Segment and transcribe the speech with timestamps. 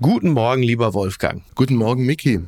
[0.00, 1.42] Guten Morgen, lieber Wolfgang.
[1.56, 2.40] Guten Morgen, Miki.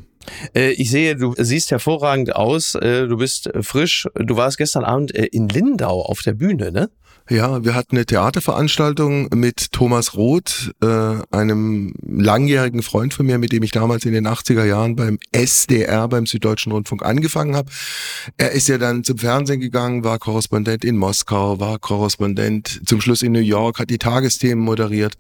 [0.54, 4.06] Äh, ich sehe, du siehst hervorragend aus, äh, du bist frisch.
[4.14, 6.90] Du warst gestern Abend äh, in Lindau auf der Bühne, ne?
[7.28, 13.62] Ja, wir hatten eine Theaterveranstaltung mit Thomas Roth, einem langjährigen Freund von mir, mit dem
[13.62, 17.71] ich damals in den 80er Jahren beim SDR, beim Süddeutschen Rundfunk angefangen habe.
[18.37, 23.23] Er ist ja dann zum Fernsehen gegangen, war Korrespondent in Moskau, war Korrespondent zum Schluss
[23.23, 25.17] in New York, hat die Tagesthemen moderiert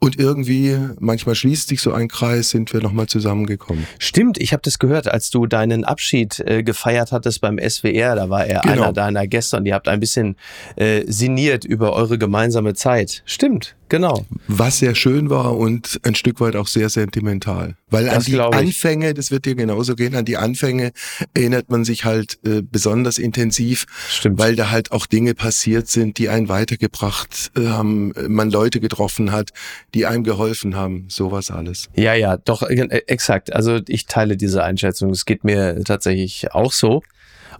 [0.00, 3.86] und irgendwie, manchmal schließt sich so ein Kreis, sind wir nochmal zusammengekommen.
[3.98, 8.30] Stimmt, ich habe das gehört, als du deinen Abschied äh, gefeiert hattest beim SWR, da
[8.30, 8.74] war er genau.
[8.74, 10.36] einer deiner Gäste und ihr habt ein bisschen
[10.76, 13.22] äh, sinniert über eure gemeinsame Zeit.
[13.24, 14.26] Stimmt, Genau.
[14.48, 17.76] Was sehr schön war und ein Stück weit auch sehr sentimental.
[17.90, 20.92] Weil das an die Anfänge, das wird dir genauso gehen, an die Anfänge
[21.34, 24.38] erinnert man sich halt äh, besonders intensiv, Stimmt.
[24.38, 29.32] weil da halt auch Dinge passiert sind, die einen weitergebracht äh, haben, man Leute getroffen
[29.32, 29.50] hat,
[29.94, 31.88] die einem geholfen haben, sowas alles.
[31.94, 33.52] Ja, ja, doch, äh, exakt.
[33.52, 35.10] Also ich teile diese Einschätzung.
[35.10, 37.02] Es geht mir tatsächlich auch so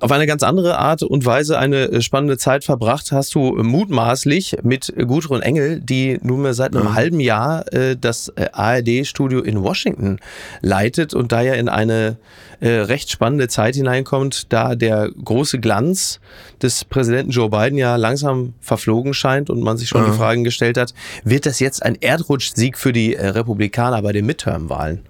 [0.01, 4.59] auf eine ganz andere Art und Weise eine äh, spannende Zeit verbracht hast du mutmaßlich
[4.63, 6.95] mit Gudrun Engel, die nunmehr seit einem ja.
[6.95, 10.19] halben Jahr äh, das äh, ARD-Studio in Washington
[10.61, 12.17] leitet und da ja in eine
[12.61, 16.21] äh, recht spannende Zeit hineinkommt, da der große Glanz
[16.63, 20.11] des Präsidenten Joe Biden ja langsam verflogen scheint und man sich schon ja.
[20.11, 24.27] die Fragen gestellt hat, wird das jetzt ein Erdrutschsieg für die äh, Republikaner bei den
[24.27, 25.03] Midterm-Wahlen?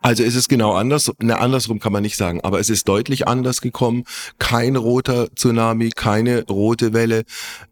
[0.00, 3.28] Also es ist genau anders, ne, andersrum kann man nicht sagen, aber es ist deutlich
[3.28, 4.04] anders gekommen.
[4.38, 7.24] Kein roter Tsunami, keine rote Welle,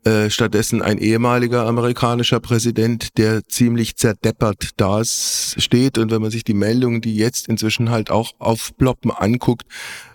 [0.04, 5.98] äh, stattdessen ein ehemaliger amerikanischer Präsident, der ziemlich zerdeppert da steht.
[5.98, 9.64] Und wenn man sich die Meldungen, die jetzt inzwischen halt auch aufploppen, anguckt,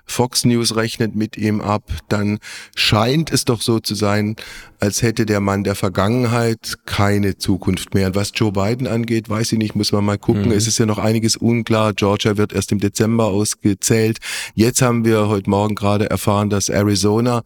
[0.10, 2.40] Fox News rechnet mit ihm ab, dann
[2.76, 4.36] scheint es doch so zu sein,
[4.80, 8.08] als hätte der Mann der Vergangenheit keine Zukunft mehr.
[8.08, 10.48] Und was Joe Biden angeht, weiß ich nicht, muss man mal gucken.
[10.48, 10.52] Mhm.
[10.52, 11.94] Es ist ja noch einiges unklar.
[11.94, 14.20] Georgia wird erst im Dezember ausgezählt.
[14.56, 17.44] Jetzt haben wir heute Morgen gerade erfahren, dass Arizona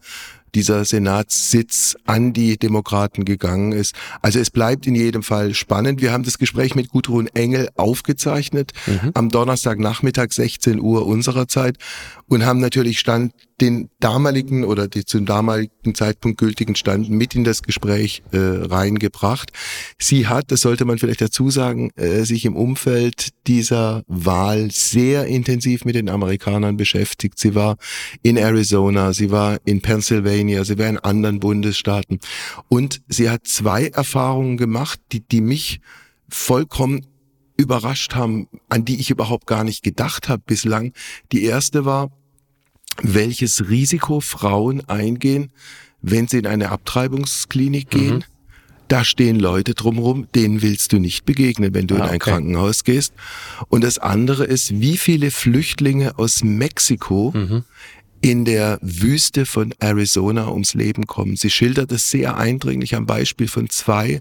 [0.54, 3.94] dieser Senatssitz an die Demokraten gegangen ist.
[4.22, 6.00] Also es bleibt in jedem Fall spannend.
[6.00, 9.10] Wir haben das Gespräch mit Gudrun Engel aufgezeichnet mhm.
[9.14, 11.78] am Donnerstagnachmittag 16 Uhr unserer Zeit
[12.28, 17.44] und haben natürlich Stand den damaligen oder die zum damaligen Zeitpunkt gültigen Stand mit in
[17.44, 19.52] das Gespräch äh, reingebracht.
[19.98, 25.26] Sie hat, das sollte man vielleicht dazu sagen, äh, sich im Umfeld dieser Wahl sehr
[25.26, 27.38] intensiv mit den Amerikanern beschäftigt.
[27.38, 27.76] Sie war
[28.22, 32.18] in Arizona, sie war in Pennsylvania, sie war in anderen Bundesstaaten
[32.68, 35.80] und sie hat zwei Erfahrungen gemacht, die, die mich
[36.28, 37.06] vollkommen
[37.56, 40.92] überrascht haben, an die ich überhaupt gar nicht gedacht habe bislang.
[41.30, 42.10] Die erste war,
[43.02, 45.50] welches Risiko Frauen eingehen,
[46.02, 48.16] wenn sie in eine Abtreibungsklinik gehen.
[48.16, 48.24] Mhm.
[48.88, 52.30] Da stehen Leute drumherum, denen willst du nicht begegnen, wenn du ah, in ein okay.
[52.30, 53.14] Krankenhaus gehst.
[53.68, 57.64] Und das andere ist, wie viele Flüchtlinge aus Mexiko mhm.
[58.20, 61.36] in der Wüste von Arizona ums Leben kommen.
[61.36, 64.20] Sie schildert es sehr eindringlich am Beispiel von zwei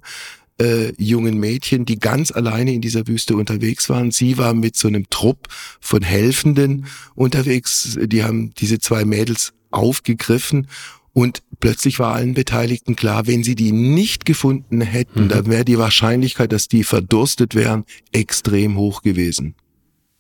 [0.60, 4.12] äh, jungen Mädchen, die ganz alleine in dieser Wüste unterwegs waren.
[4.12, 5.48] Sie war mit so einem Trupp
[5.80, 7.98] von Helfenden unterwegs.
[8.02, 10.68] Die haben diese zwei Mädels aufgegriffen
[11.14, 15.30] und plötzlich war allen Beteiligten klar, wenn sie die nicht gefunden hätten, mhm.
[15.30, 19.56] dann wäre die Wahrscheinlichkeit, dass die verdurstet wären, extrem hoch gewesen.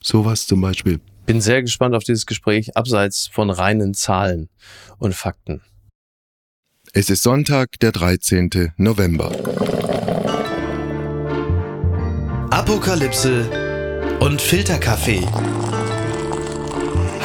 [0.01, 0.99] Sowas zum Beispiel.
[1.25, 4.49] Bin sehr gespannt auf dieses Gespräch abseits von reinen Zahlen
[4.99, 5.61] und Fakten.
[6.91, 8.73] Es ist Sonntag, der 13.
[8.77, 9.31] November.
[12.53, 13.49] Apokalypse
[14.19, 15.25] und Filterkaffee.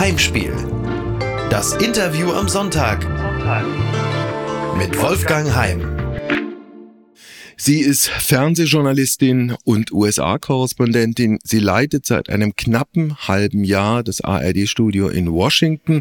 [0.01, 0.55] Heimspiel.
[1.51, 3.07] Das Interview am Sonntag
[4.79, 5.83] mit Wolfgang Heim.
[7.59, 11.41] Sie ist Fernsehjournalistin und USA-Korrespondentin.
[11.45, 16.01] Sie leitet seit einem knappen halben Jahr das ARD-Studio in Washington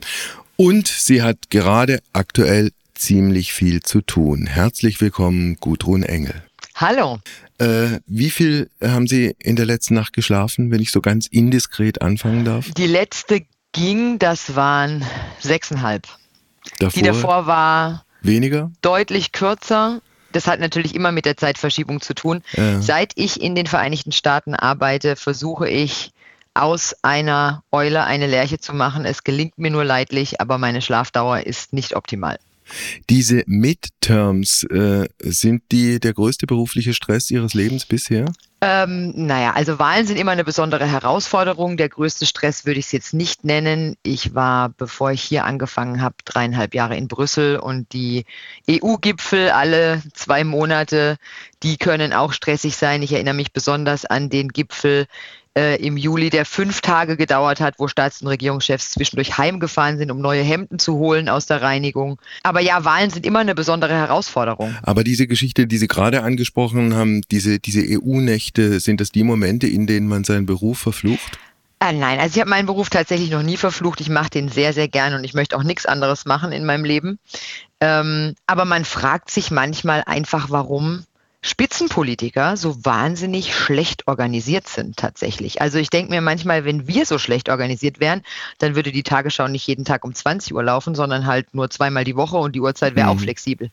[0.55, 4.47] und sie hat gerade aktuell ziemlich viel zu tun.
[4.47, 6.46] Herzlich willkommen, Gudrun Engel.
[6.79, 7.17] Hallo.
[7.57, 12.03] Äh, wie viel haben Sie in der letzten Nacht geschlafen, wenn ich so ganz indiskret
[12.03, 12.71] anfangen darf?
[12.71, 13.41] Die letzte
[13.71, 15.03] ging, das waren
[15.39, 16.07] sechseinhalb.
[16.77, 18.71] Davor Die davor war weniger?
[18.83, 20.01] Deutlich kürzer.
[20.33, 22.43] Das hat natürlich immer mit der Zeitverschiebung zu tun.
[22.53, 22.79] Ja.
[22.79, 26.11] Seit ich in den Vereinigten Staaten arbeite, versuche ich
[26.53, 29.03] aus einer Eule eine Lerche zu machen.
[29.05, 32.37] Es gelingt mir nur leidlich, aber meine Schlafdauer ist nicht optimal.
[33.09, 38.25] Diese Midterms, äh, sind die der größte berufliche Stress Ihres Lebens bisher?
[38.59, 41.77] Ähm, naja, also Wahlen sind immer eine besondere Herausforderung.
[41.77, 43.97] Der größte Stress würde ich es jetzt nicht nennen.
[44.01, 48.25] Ich war, bevor ich hier angefangen habe, dreieinhalb Jahre in Brüssel und die
[48.67, 51.17] EU-Gipfel alle zwei Monate,
[51.61, 53.03] die können auch stressig sein.
[53.03, 55.05] Ich erinnere mich besonders an den Gipfel
[55.57, 60.11] äh, im Juli, der fünf Tage gedauert hat, wo Staats- und Regierungschefs zwischendurch heimgefahren sind,
[60.11, 62.19] um neue Hemden zu holen aus der Reinigung.
[62.43, 64.75] Aber ja, Wahlen sind immer eine besondere Herausforderung.
[64.83, 69.65] Aber diese Geschichte, die Sie gerade angesprochen haben, diese, diese EU-Nächte, sind das die Momente,
[69.65, 71.39] in denen man seinen Beruf verflucht?
[71.79, 74.01] Ah, nein, also ich habe meinen Beruf tatsächlich noch nie verflucht.
[74.01, 76.85] Ich mache den sehr, sehr gern und ich möchte auch nichts anderes machen in meinem
[76.85, 77.17] Leben.
[77.81, 81.03] Ähm, aber man fragt sich manchmal einfach, warum
[81.41, 85.61] Spitzenpolitiker so wahnsinnig schlecht organisiert sind tatsächlich.
[85.61, 88.23] Also ich denke mir manchmal, wenn wir so schlecht organisiert wären,
[88.57, 92.03] dann würde die Tagesschau nicht jeden Tag um 20 Uhr laufen, sondern halt nur zweimal
[92.03, 93.17] die Woche und die Uhrzeit wäre mhm.
[93.17, 93.69] auch flexibel.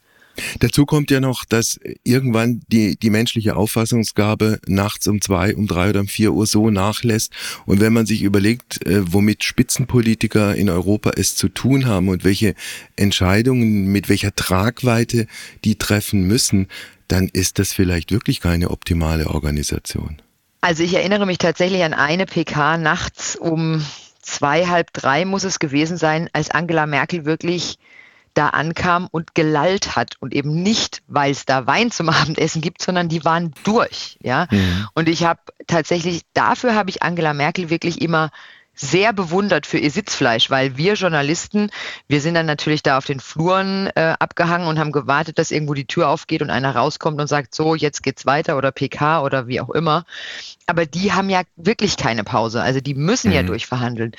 [0.61, 5.91] Dazu kommt ja noch, dass irgendwann die, die menschliche Auffassungsgabe nachts um zwei, um drei
[5.91, 7.33] oder um vier Uhr so nachlässt.
[7.67, 12.25] Und wenn man sich überlegt, äh, womit Spitzenpolitiker in Europa es zu tun haben und
[12.25, 12.55] welche
[12.97, 15.27] Entscheidungen mit welcher Tragweite
[15.65, 16.69] die treffen müssen,
[17.09, 20.21] dann ist das vielleicht wirklich keine optimale Organisation.
[20.61, 23.85] Also ich erinnere mich tatsächlich an eine PK nachts um
[24.23, 27.77] zwei, halb drei muss es gewesen sein, als Angela Merkel wirklich
[28.35, 32.83] da ankam und gelallt hat und eben nicht, weil es da Wein zum Abendessen gibt,
[32.83, 34.47] sondern die waren durch, ja.
[34.51, 34.89] Mhm.
[34.95, 38.31] Und ich habe tatsächlich dafür habe ich Angela Merkel wirklich immer
[38.75, 41.71] sehr bewundert für ihr Sitzfleisch, weil wir Journalisten,
[42.09, 45.75] wir sind dann natürlich da auf den Fluren äh, abgehangen und haben gewartet, dass irgendwo
[45.75, 49.47] die Tür aufgeht und einer rauskommt und sagt, so, jetzt geht's weiter oder PK oder
[49.47, 50.05] wie auch immer
[50.67, 52.62] aber die haben ja wirklich keine Pause.
[52.62, 53.35] Also die müssen mhm.
[53.35, 54.12] ja durchverhandeln.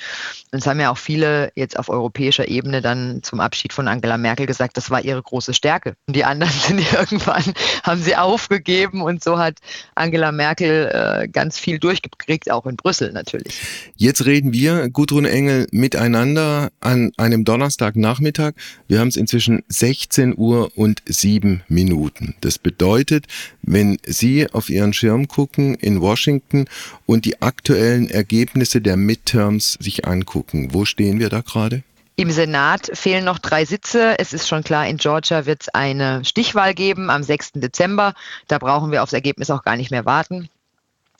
[0.52, 4.16] Und es haben ja auch viele jetzt auf europäischer Ebene dann zum Abschied von Angela
[4.16, 5.96] Merkel gesagt, das war ihre große Stärke.
[6.06, 7.44] Und die anderen sind irgendwann,
[7.82, 9.58] haben sie aufgegeben und so hat
[9.94, 13.60] Angela Merkel äh, ganz viel durchgekriegt, auch in Brüssel natürlich.
[13.96, 18.52] Jetzt reden wir, Gudrun Engel, miteinander an einem Donnerstagnachmittag.
[18.88, 22.34] Wir haben es inzwischen 16 Uhr und sieben Minuten.
[22.40, 23.26] Das bedeutet,
[23.62, 26.66] wenn Sie auf Ihren Schirm gucken in Washington
[27.06, 30.72] und die aktuellen Ergebnisse der Midterms sich angucken.
[30.72, 31.82] Wo stehen wir da gerade?
[32.18, 34.18] Im Senat fehlen noch drei Sitze.
[34.18, 37.52] Es ist schon klar, in Georgia wird es eine Stichwahl geben am 6.
[37.56, 38.14] Dezember.
[38.48, 40.48] Da brauchen wir aufs Ergebnis auch gar nicht mehr warten.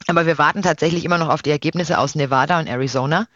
[0.08, 3.26] Aber wir warten tatsächlich immer noch auf die Ergebnisse aus Nevada und Arizona.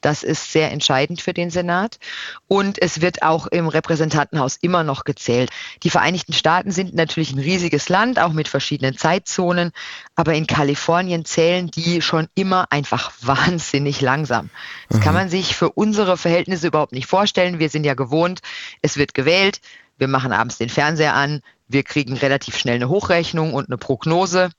[0.00, 1.98] Das ist sehr entscheidend für den Senat.
[2.46, 5.50] Und es wird auch im Repräsentantenhaus immer noch gezählt.
[5.82, 9.72] Die Vereinigten Staaten sind natürlich ein riesiges Land, auch mit verschiedenen Zeitzonen.
[10.14, 14.50] Aber in Kalifornien zählen die schon immer einfach wahnsinnig langsam.
[14.88, 17.58] Das kann man sich für unsere Verhältnisse überhaupt nicht vorstellen.
[17.58, 18.40] Wir sind ja gewohnt,
[18.80, 19.60] es wird gewählt.
[19.98, 21.42] Wir machen abends den Fernseher an.
[21.68, 24.50] Wir kriegen relativ schnell eine Hochrechnung und eine Prognose.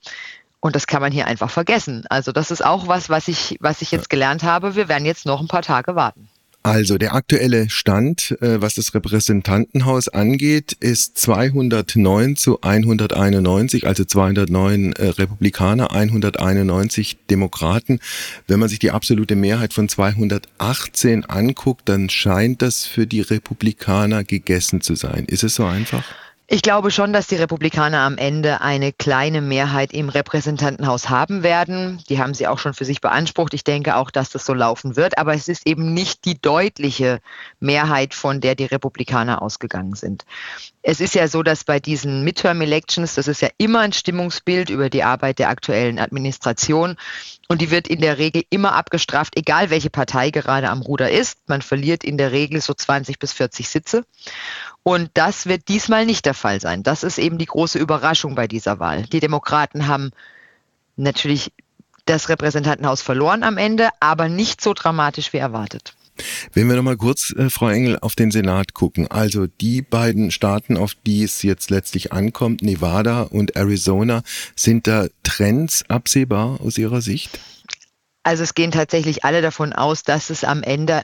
[0.64, 2.06] Und das kann man hier einfach vergessen.
[2.08, 4.76] Also das ist auch was, was ich, was ich jetzt gelernt habe.
[4.76, 6.30] Wir werden jetzt noch ein paar Tage warten.
[6.62, 14.94] Also der aktuelle Stand, äh, was das Repräsentantenhaus angeht, ist 209 zu 191, also 209
[14.94, 18.00] äh, Republikaner, 191 Demokraten.
[18.46, 24.24] Wenn man sich die absolute Mehrheit von 218 anguckt, dann scheint das für die Republikaner
[24.24, 25.26] gegessen zu sein.
[25.26, 26.04] Ist es so einfach?
[26.46, 32.02] Ich glaube schon, dass die Republikaner am Ende eine kleine Mehrheit im Repräsentantenhaus haben werden.
[32.10, 33.54] Die haben sie auch schon für sich beansprucht.
[33.54, 35.16] Ich denke auch, dass das so laufen wird.
[35.16, 37.20] Aber es ist eben nicht die deutliche
[37.60, 40.26] Mehrheit, von der die Republikaner ausgegangen sind.
[40.82, 44.90] Es ist ja so, dass bei diesen Midterm-Elections, das ist ja immer ein Stimmungsbild über
[44.90, 46.96] die Arbeit der aktuellen Administration.
[47.48, 51.38] Und die wird in der Regel immer abgestraft, egal welche Partei gerade am Ruder ist.
[51.46, 54.04] Man verliert in der Regel so 20 bis 40 Sitze.
[54.84, 56.82] Und das wird diesmal nicht der Fall sein.
[56.82, 59.04] Das ist eben die große Überraschung bei dieser Wahl.
[59.04, 60.10] Die Demokraten haben
[60.96, 61.52] natürlich
[62.04, 65.94] das Repräsentantenhaus verloren am Ende, aber nicht so dramatisch wie erwartet.
[66.52, 69.10] Wenn wir nochmal kurz, äh, Frau Engel, auf den Senat gucken.
[69.10, 74.22] Also die beiden Staaten, auf die es jetzt letztlich ankommt, Nevada und Arizona,
[74.54, 77.40] sind da Trends absehbar aus Ihrer Sicht?
[78.22, 81.02] Also es gehen tatsächlich alle davon aus, dass es am Ende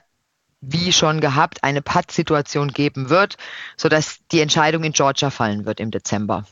[0.61, 3.37] wie schon gehabt, eine Pattsituation geben wird,
[3.77, 6.45] sodass die Entscheidung in Georgia fallen wird im Dezember.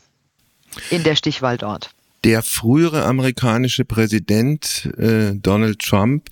[0.91, 1.91] In der Stichwahl dort.
[2.25, 6.29] Der frühere amerikanische Präsident äh, Donald Trump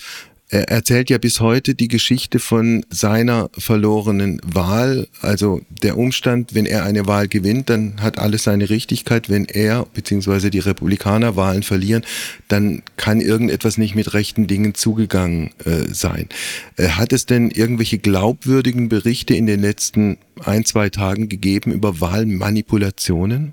[0.49, 5.09] er erzählt ja bis heute die Geschichte von seiner verlorenen Wahl.
[5.21, 9.29] Also der Umstand, wenn er eine Wahl gewinnt, dann hat alles seine Richtigkeit.
[9.29, 10.51] Wenn er bzw.
[10.51, 12.05] die Republikaner Wahlen verlieren,
[12.47, 16.29] dann kann irgendetwas nicht mit rechten Dingen zugegangen äh, sein.
[16.77, 22.01] Äh, hat es denn irgendwelche glaubwürdigen Berichte in den letzten ein, zwei Tagen gegeben über
[22.01, 23.53] Wahlmanipulationen?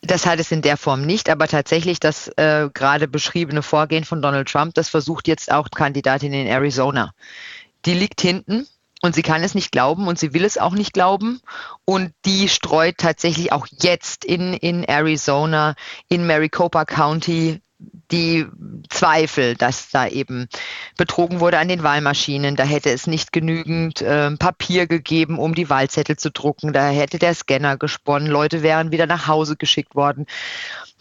[0.00, 4.22] Das hat es in der Form nicht, aber tatsächlich das äh, gerade beschriebene Vorgehen von
[4.22, 7.12] Donald Trump, das versucht jetzt auch Kandidatin in Arizona.
[7.84, 8.66] Die liegt hinten
[9.02, 11.40] und sie kann es nicht glauben und sie will es auch nicht glauben.
[11.84, 15.74] Und die streut tatsächlich auch jetzt in, in Arizona,
[16.08, 18.46] in Maricopa County die
[18.88, 20.48] Zweifel, dass da eben
[20.96, 22.56] betrogen wurde an den Wahlmaschinen.
[22.56, 26.72] Da hätte es nicht genügend äh, Papier gegeben, um die Wahlzettel zu drucken.
[26.72, 28.28] Da hätte der Scanner gesponnen.
[28.28, 30.26] Leute wären wieder nach Hause geschickt worden.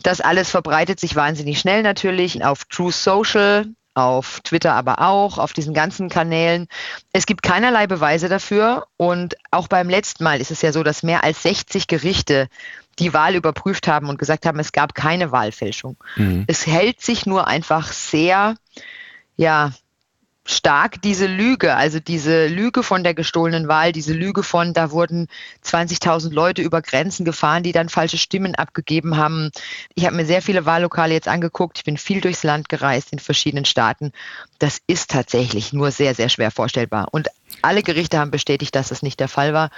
[0.04, 3.66] Das alles verbreitet sich wahnsinnig schnell natürlich auf True Social,
[3.96, 6.68] auf Twitter aber auch, auf diesen ganzen Kanälen.
[7.14, 11.02] Es gibt keinerlei Beweise dafür und auch beim letzten Mal ist es ja so, dass
[11.02, 12.48] mehr als 60 Gerichte
[13.00, 15.98] die Wahl überprüft haben und gesagt haben, es gab keine Wahlfälschung.
[16.16, 16.46] Mhm.
[16.48, 18.56] Es hält sich nur einfach sehr,
[19.36, 19.72] ja,
[20.50, 25.28] stark diese Lüge, also diese Lüge von der gestohlenen Wahl, diese Lüge von, da wurden
[25.66, 29.52] 20.000 Leute über Grenzen gefahren, die dann falsche Stimmen abgegeben haben.
[29.94, 31.80] Ich habe mir sehr viele Wahllokale jetzt angeguckt.
[31.80, 34.14] Ich bin viel durchs Land gereist in verschiedenen Staaten.
[34.58, 37.10] Das ist tatsächlich nur sehr, sehr schwer vorstellbar.
[37.12, 37.28] Und
[37.62, 39.70] alle Gerichte haben bestätigt, dass das nicht der Fall war.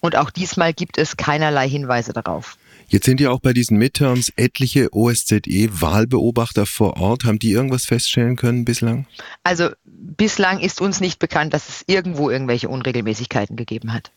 [0.00, 2.56] Und auch diesmal gibt es keinerlei Hinweise darauf.
[2.90, 7.24] Jetzt sind ja auch bei diesen Midterms etliche OSZE-Wahlbeobachter vor Ort.
[7.24, 9.06] Haben die irgendwas feststellen können bislang?
[9.44, 14.10] Also bislang ist uns nicht bekannt, dass es irgendwo irgendwelche Unregelmäßigkeiten gegeben hat.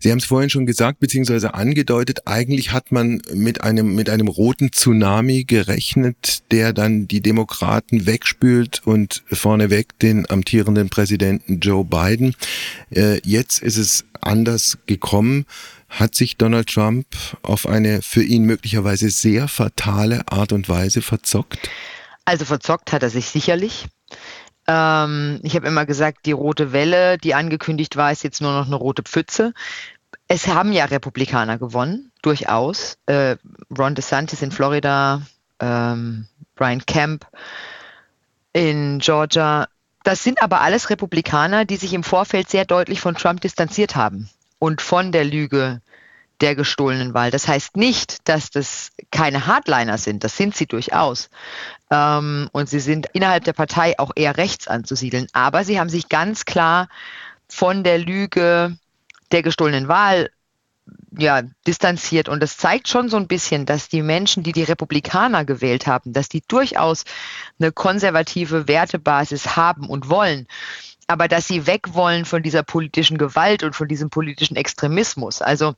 [0.00, 4.28] Sie haben es vorhin schon gesagt beziehungsweise angedeutet, eigentlich hat man mit einem, mit einem
[4.28, 12.34] roten Tsunami gerechnet, der dann die Demokraten wegspült und vorneweg den amtierenden Präsidenten Joe Biden.
[12.90, 15.44] Äh, jetzt ist es anders gekommen.
[15.92, 17.06] Hat sich Donald Trump
[17.42, 21.68] auf eine für ihn möglicherweise sehr fatale Art und Weise verzockt?
[22.24, 23.88] Also verzockt hat er sich sicherlich.
[24.66, 28.66] Ähm, ich habe immer gesagt, die rote Welle, die angekündigt war, ist jetzt nur noch
[28.66, 29.52] eine rote Pfütze.
[30.28, 32.96] Es haben ja Republikaner gewonnen, durchaus.
[33.04, 33.36] Äh,
[33.76, 35.20] Ron DeSantis in Florida,
[35.60, 37.26] ähm, Brian Kemp
[38.54, 39.68] in Georgia.
[40.04, 44.30] Das sind aber alles Republikaner, die sich im Vorfeld sehr deutlich von Trump distanziert haben
[44.58, 45.81] und von der Lüge
[46.42, 47.30] der gestohlenen Wahl.
[47.30, 50.24] Das heißt nicht, dass das keine Hardliner sind.
[50.24, 51.30] Das sind sie durchaus.
[51.90, 55.28] Ähm, und sie sind innerhalb der Partei auch eher rechts anzusiedeln.
[55.32, 56.88] Aber sie haben sich ganz klar
[57.48, 58.76] von der Lüge
[59.30, 60.30] der gestohlenen Wahl
[61.16, 62.28] ja, distanziert.
[62.28, 66.12] Und das zeigt schon so ein bisschen, dass die Menschen, die die Republikaner gewählt haben,
[66.12, 67.04] dass die durchaus
[67.60, 70.46] eine konservative Wertebasis haben und wollen
[71.08, 75.42] aber dass sie weg wollen von dieser politischen Gewalt und von diesem politischen Extremismus.
[75.42, 75.74] Also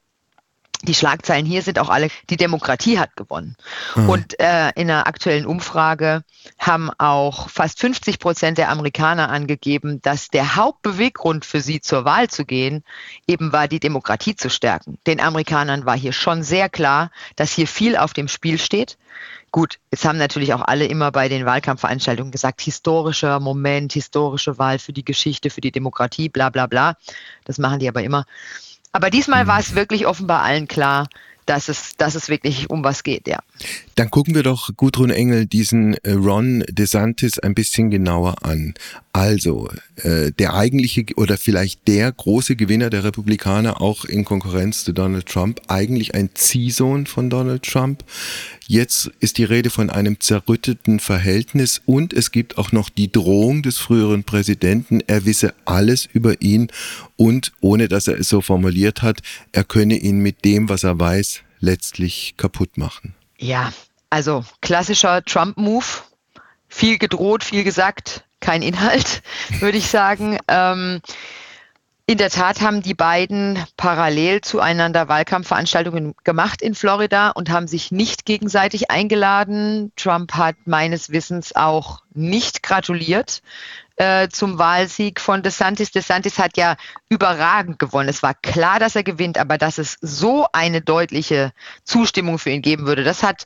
[0.85, 3.57] die Schlagzeilen hier sind auch alle, die Demokratie hat gewonnen.
[3.95, 4.09] Mhm.
[4.09, 6.23] Und äh, in einer aktuellen Umfrage
[6.59, 12.29] haben auch fast 50 Prozent der Amerikaner angegeben, dass der Hauptbeweggrund für sie zur Wahl
[12.29, 12.85] zu gehen
[13.27, 14.99] eben war, die Demokratie zu stärken.
[15.07, 18.99] Den Amerikanern war hier schon sehr klar, dass hier viel auf dem Spiel steht.
[19.55, 24.81] Gut, jetzt haben natürlich auch alle immer bei den Wahlkampfveranstaltungen gesagt, historischer Moment, historische Wahl
[24.81, 26.97] für die Geschichte, für die Demokratie, bla bla bla.
[27.45, 28.25] Das machen die aber immer.
[28.95, 31.09] Aber diesmal war es wirklich offenbar allen klar,
[31.47, 33.41] dass es, dass es wirklich um was geht, ja.
[33.97, 38.75] Dann gucken wir doch Gudrun Engel diesen äh, Ron DeSantis ein bisschen genauer an.
[39.15, 39.71] Also,
[40.03, 45.27] äh, der eigentliche oder vielleicht der große Gewinner der Republikaner auch in Konkurrenz zu Donald
[45.27, 48.03] Trump, eigentlich ein Ziehsohn von Donald Trump.
[48.67, 53.63] Jetzt ist die Rede von einem zerrütteten Verhältnis und es gibt auch noch die Drohung
[53.63, 56.73] des früheren Präsidenten, er wisse alles über ihn
[57.15, 59.21] und, ohne dass er es so formuliert hat,
[59.53, 63.15] er könne ihn mit dem, was er weiß, letztlich kaputt machen.
[63.39, 63.73] Ja,
[64.11, 65.87] also klassischer Trump-Move.
[66.69, 69.23] Viel gedroht, viel gesagt, kein Inhalt,
[69.61, 70.39] würde ich sagen.
[70.49, 71.01] Ähm,
[72.07, 77.93] in der Tat haben die beiden parallel zueinander Wahlkampfveranstaltungen gemacht in Florida und haben sich
[77.93, 79.91] nicht gegenseitig eingeladen.
[79.97, 83.41] Trump hat meines Wissens auch nicht gratuliert
[83.97, 85.93] äh, zum Wahlsieg von DeSantis.
[85.93, 86.77] DeSantis hat ja
[87.09, 88.11] überragend gewonnen.
[88.11, 91.53] Es war klar, dass er gewinnt, aber dass es so eine deutliche
[91.85, 93.45] Zustimmung für ihn geben würde, das hat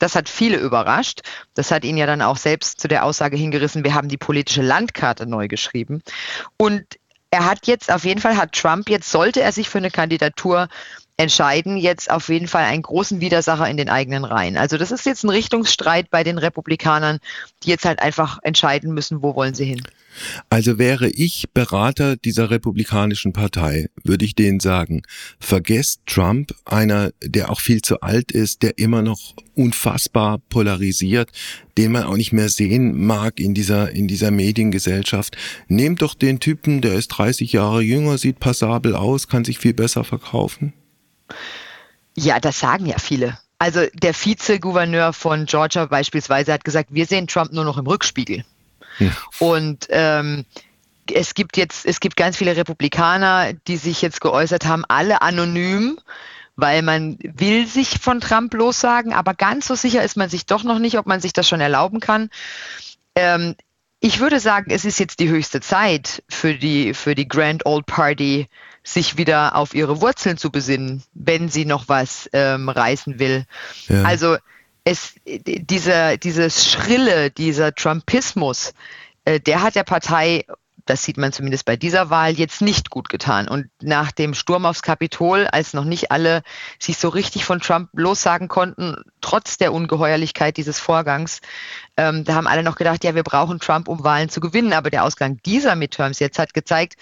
[0.00, 1.20] das hat viele überrascht.
[1.54, 4.62] Das hat ihn ja dann auch selbst zu der Aussage hingerissen, wir haben die politische
[4.62, 6.02] Landkarte neu geschrieben.
[6.56, 6.84] Und
[7.30, 10.68] er hat jetzt auf jeden Fall, hat Trump jetzt, sollte er sich für eine Kandidatur
[11.20, 14.56] entscheiden, jetzt auf jeden Fall einen großen Widersacher in den eigenen Reihen.
[14.56, 17.18] Also das ist jetzt ein Richtungsstreit bei den Republikanern,
[17.62, 19.82] die jetzt halt einfach entscheiden müssen, wo wollen sie hin.
[20.48, 25.02] Also wäre ich Berater dieser republikanischen Partei, würde ich denen sagen,
[25.38, 31.30] vergesst Trump, einer, der auch viel zu alt ist, der immer noch unfassbar polarisiert,
[31.76, 35.36] den man auch nicht mehr sehen mag in dieser, in dieser Mediengesellschaft.
[35.68, 39.74] Nehmt doch den Typen, der ist 30 Jahre jünger, sieht passabel aus, kann sich viel
[39.74, 40.72] besser verkaufen.
[42.14, 43.38] Ja, das sagen ja viele.
[43.58, 48.44] Also der Vizegouverneur von Georgia beispielsweise hat gesagt, wir sehen Trump nur noch im Rückspiegel.
[48.96, 49.12] Hm.
[49.38, 50.46] Und ähm,
[51.12, 55.98] es gibt jetzt, es gibt ganz viele Republikaner, die sich jetzt geäußert haben, alle anonym,
[56.56, 60.62] weil man will sich von Trump lossagen, aber ganz so sicher ist man sich doch
[60.62, 62.30] noch nicht, ob man sich das schon erlauben kann.
[63.14, 63.56] Ähm,
[64.00, 67.86] ich würde sagen, es ist jetzt die höchste Zeit für die, für die Grand Old
[67.86, 68.48] Party,
[68.82, 73.44] sich wieder auf ihre Wurzeln zu besinnen, wenn sie noch was ähm, reißen will.
[73.88, 74.04] Ja.
[74.04, 74.38] Also
[74.84, 78.72] es, dieser, dieses Schrille, dieser Trumpismus,
[79.26, 80.46] äh, der hat der Partei
[80.90, 83.46] das sieht man zumindest bei dieser Wahl jetzt nicht gut getan.
[83.46, 86.42] Und nach dem Sturm aufs Kapitol, als noch nicht alle
[86.80, 91.42] sich so richtig von Trump lossagen konnten, trotz der Ungeheuerlichkeit dieses Vorgangs,
[91.96, 94.72] ähm, da haben alle noch gedacht, ja, wir brauchen Trump, um Wahlen zu gewinnen.
[94.72, 96.96] Aber der Ausgang dieser Midterms jetzt hat gezeigt,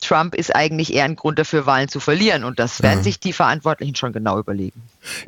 [0.00, 2.44] Trump ist eigentlich eher ein Grund dafür, Wahlen zu verlieren.
[2.44, 3.02] Und das werden ja.
[3.04, 4.82] sich die Verantwortlichen schon genau überlegen.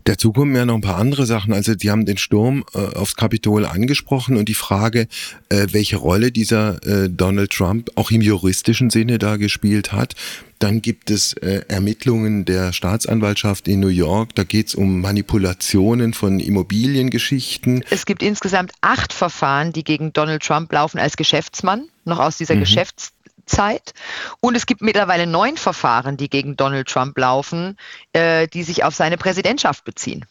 [0.05, 1.53] Dazu kommen ja noch ein paar andere Sachen.
[1.53, 5.09] Also die haben den Sturm äh, aufs Kapitol angesprochen und die Frage,
[5.49, 10.15] äh, welche Rolle dieser äh, Donald Trump auch im juristischen Sinne da gespielt hat.
[10.59, 14.35] Dann gibt es äh, Ermittlungen der Staatsanwaltschaft in New York.
[14.35, 17.85] Da geht es um Manipulationen von Immobiliengeschichten.
[17.91, 22.57] Es gibt insgesamt acht Verfahren, die gegen Donald Trump laufen als Geschäftsmann, noch aus dieser
[22.57, 22.61] mhm.
[22.61, 23.13] Geschäfts
[23.49, 23.93] Zeit.
[24.41, 27.77] Und es gibt mittlerweile neun Verfahren, die gegen Donald Trump laufen,
[28.13, 30.25] äh, die sich auf seine Präsidentschaft beziehen.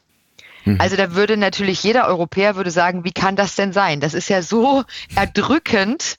[0.65, 0.79] Mhm.
[0.79, 3.99] Also da würde natürlich jeder Europäer würde sagen, wie kann das denn sein?
[3.99, 4.83] Das ist ja so
[5.15, 6.17] erdrückend.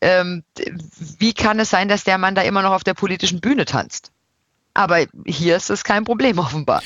[0.00, 0.44] Ähm,
[1.18, 4.12] wie kann es sein, dass der Mann da immer noch auf der politischen Bühne tanzt?
[4.74, 6.82] Aber hier ist es kein Problem offenbar.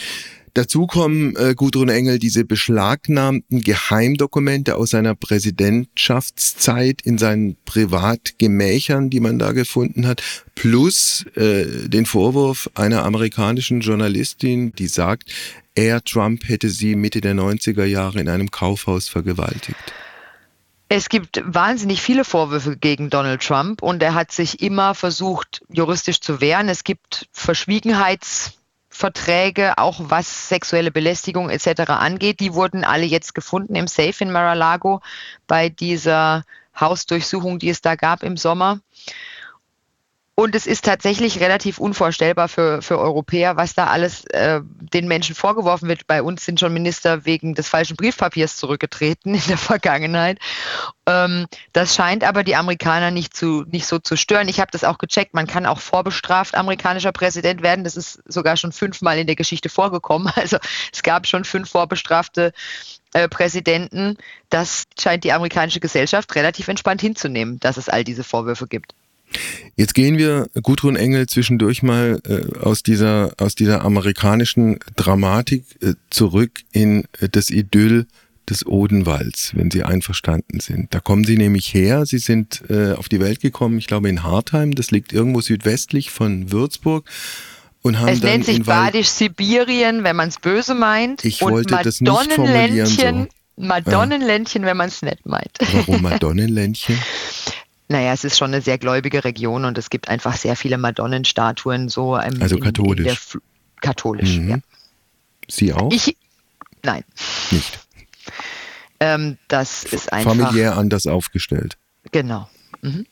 [0.55, 9.21] Dazu kommen, äh, Gudrun Engel, diese beschlagnahmten Geheimdokumente aus seiner Präsidentschaftszeit in seinen Privatgemächern, die
[9.21, 10.23] man da gefunden hat,
[10.55, 15.33] plus äh, den Vorwurf einer amerikanischen Journalistin, die sagt,
[15.75, 19.95] er, Trump, hätte sie Mitte der 90er Jahre in einem Kaufhaus vergewaltigt.
[20.91, 26.21] Es gibt wahnsinnig viele Vorwürfe gegen Donald Trump und er hat sich immer versucht, juristisch
[26.21, 26.69] zu wehren.
[26.69, 28.59] Es gibt Verschwiegenheits
[28.93, 31.89] Verträge, auch was sexuelle Belästigung etc.
[31.89, 32.41] angeht.
[32.41, 35.01] Die wurden alle jetzt gefunden im Safe in Mar-a-Lago
[35.47, 36.45] bei dieser
[36.79, 38.81] Hausdurchsuchung, die es da gab im Sommer.
[40.35, 45.35] Und es ist tatsächlich relativ unvorstellbar für, für Europäer, was da alles äh, den Menschen
[45.35, 46.07] vorgeworfen wird.
[46.07, 50.39] Bei uns sind schon Minister wegen des falschen Briefpapiers zurückgetreten in der Vergangenheit.
[51.07, 54.49] Ähm, das scheint aber die Amerikaner nicht, zu, nicht so zu stören.
[54.49, 55.35] Ich habe das auch gecheckt.
[55.35, 57.85] Man kann auch vorbestraft amerikanischer Präsident werden.
[57.85, 60.33] Das ist sogar schon fünfmal in der Geschichte vorgekommen.
[60.43, 60.57] Also
[60.93, 62.53] es gab schon fünf vorbestrafte
[63.13, 64.17] äh, Präsidenten.
[64.49, 68.95] Das scheint die amerikanische Gesellschaft relativ entspannt hinzunehmen, dass es all diese Vorwürfe gibt.
[69.77, 75.95] Jetzt gehen wir, Gudrun Engel, zwischendurch mal äh, aus, dieser, aus dieser amerikanischen Dramatik äh,
[76.11, 78.07] zurück in äh, das Idyll
[78.49, 80.93] des Odenwalds, wenn Sie einverstanden sind.
[80.93, 82.07] Da kommen Sie nämlich her.
[82.07, 86.11] Sie sind äh, auf die Welt gekommen, ich glaube in Hartheim, das liegt irgendwo südwestlich
[86.11, 87.09] von Würzburg.
[87.83, 91.25] Und haben es dann nennt sich Badisch-Sibirien, wenn man es böse meint.
[91.25, 93.27] Ich und wollte das nicht formulieren so.
[93.57, 95.51] Madonnenländchen, wenn man es nett meint.
[95.73, 96.97] Warum Madonnenländchen?
[97.93, 101.91] Naja, es ist schon eine sehr gläubige Region und es gibt einfach sehr viele Madonnenstatuen
[101.91, 102.17] so.
[102.17, 103.35] Im, also katholisch.
[103.35, 103.41] In
[103.83, 104.49] katholisch, mhm.
[104.49, 104.59] ja.
[105.47, 105.93] Sie auch?
[105.93, 106.17] Ich,
[106.83, 107.05] nein.
[107.51, 107.81] Nicht.
[108.99, 110.35] Ähm, das ist einfach.
[110.35, 111.77] Familiär anders aufgestellt.
[112.13, 112.49] Genau.
[112.81, 113.05] Mhm.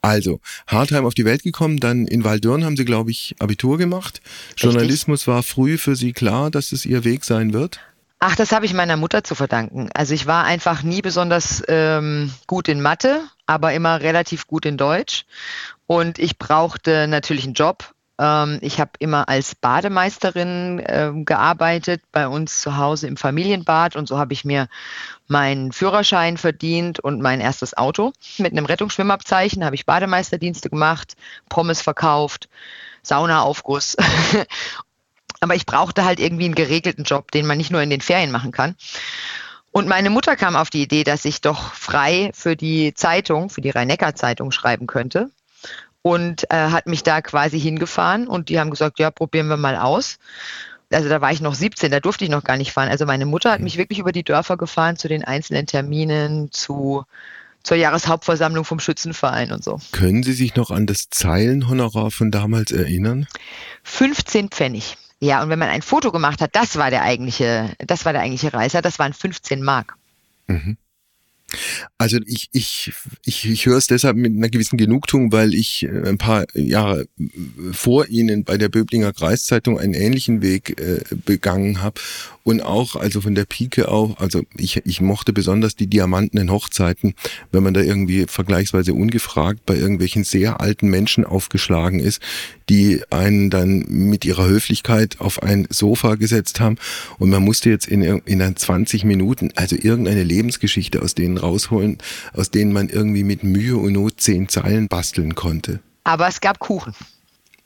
[0.00, 4.22] Also, Hartheim auf die Welt gekommen, dann in Waldürn haben Sie, glaube ich, Abitur gemacht.
[4.48, 4.62] Richtig.
[4.64, 7.78] Journalismus war früh für Sie klar, dass es Ihr Weg sein wird?
[8.18, 9.88] Ach, das habe ich meiner Mutter zu verdanken.
[9.94, 14.76] Also ich war einfach nie besonders ähm, gut in Mathe, aber immer relativ gut in
[14.76, 15.24] Deutsch.
[15.86, 17.92] Und ich brauchte natürlich einen Job.
[18.18, 24.08] Ähm, ich habe immer als Bademeisterin äh, gearbeitet bei uns zu Hause im Familienbad und
[24.08, 24.68] so habe ich mir
[25.28, 28.12] meinen Führerschein verdient und mein erstes Auto.
[28.38, 31.14] Mit einem Rettungsschwimmabzeichen habe ich Bademeisterdienste gemacht,
[31.48, 32.48] Pommes verkauft,
[33.02, 33.96] Saunaaufguss
[35.40, 38.30] Aber ich brauchte halt irgendwie einen geregelten Job, den man nicht nur in den Ferien
[38.30, 38.76] machen kann.
[39.76, 43.60] Und meine Mutter kam auf die Idee, dass ich doch frei für die Zeitung, für
[43.60, 45.28] die Rhein-Neckar-Zeitung schreiben könnte.
[46.00, 49.76] Und äh, hat mich da quasi hingefahren und die haben gesagt, ja, probieren wir mal
[49.76, 50.16] aus.
[50.90, 52.88] Also da war ich noch 17, da durfte ich noch gar nicht fahren.
[52.88, 57.04] Also meine Mutter hat mich wirklich über die Dörfer gefahren zu den einzelnen Terminen, zu
[57.62, 59.78] zur Jahreshauptversammlung vom Schützenverein und so.
[59.92, 63.26] Können Sie sich noch an das Zeilenhonorar von damals erinnern?
[63.82, 64.96] 15 Pfennig.
[65.20, 68.22] Ja, und wenn man ein Foto gemacht hat, das war der eigentliche, das war der
[68.22, 69.96] eigentliche Reißer, das waren 15 Mark.
[70.46, 70.76] Mhm.
[71.96, 72.92] Also ich, ich,
[73.24, 77.06] ich, ich höre es deshalb mit einer gewissen Genugtuung, weil ich äh, ein paar Jahre
[77.18, 77.24] äh,
[77.72, 82.00] vor Ihnen bei der Böblinger Kreiszeitung einen ähnlichen Weg äh, begangen habe
[82.42, 87.14] und auch, also von der Pike auf, also ich, ich mochte besonders die diamantenen Hochzeiten,
[87.52, 92.20] wenn man da irgendwie vergleichsweise ungefragt bei irgendwelchen sehr alten Menschen aufgeschlagen ist,
[92.68, 96.76] die einen dann mit ihrer Höflichkeit auf ein Sofa gesetzt haben
[97.18, 101.98] und man musste jetzt in, in dann 20 Minuten, also irgendeine Lebensgeschichte aus denen rausholen,
[102.32, 105.80] aus denen man irgendwie mit Mühe und Not zehn Zeilen basteln konnte.
[106.04, 106.94] Aber es gab Kuchen.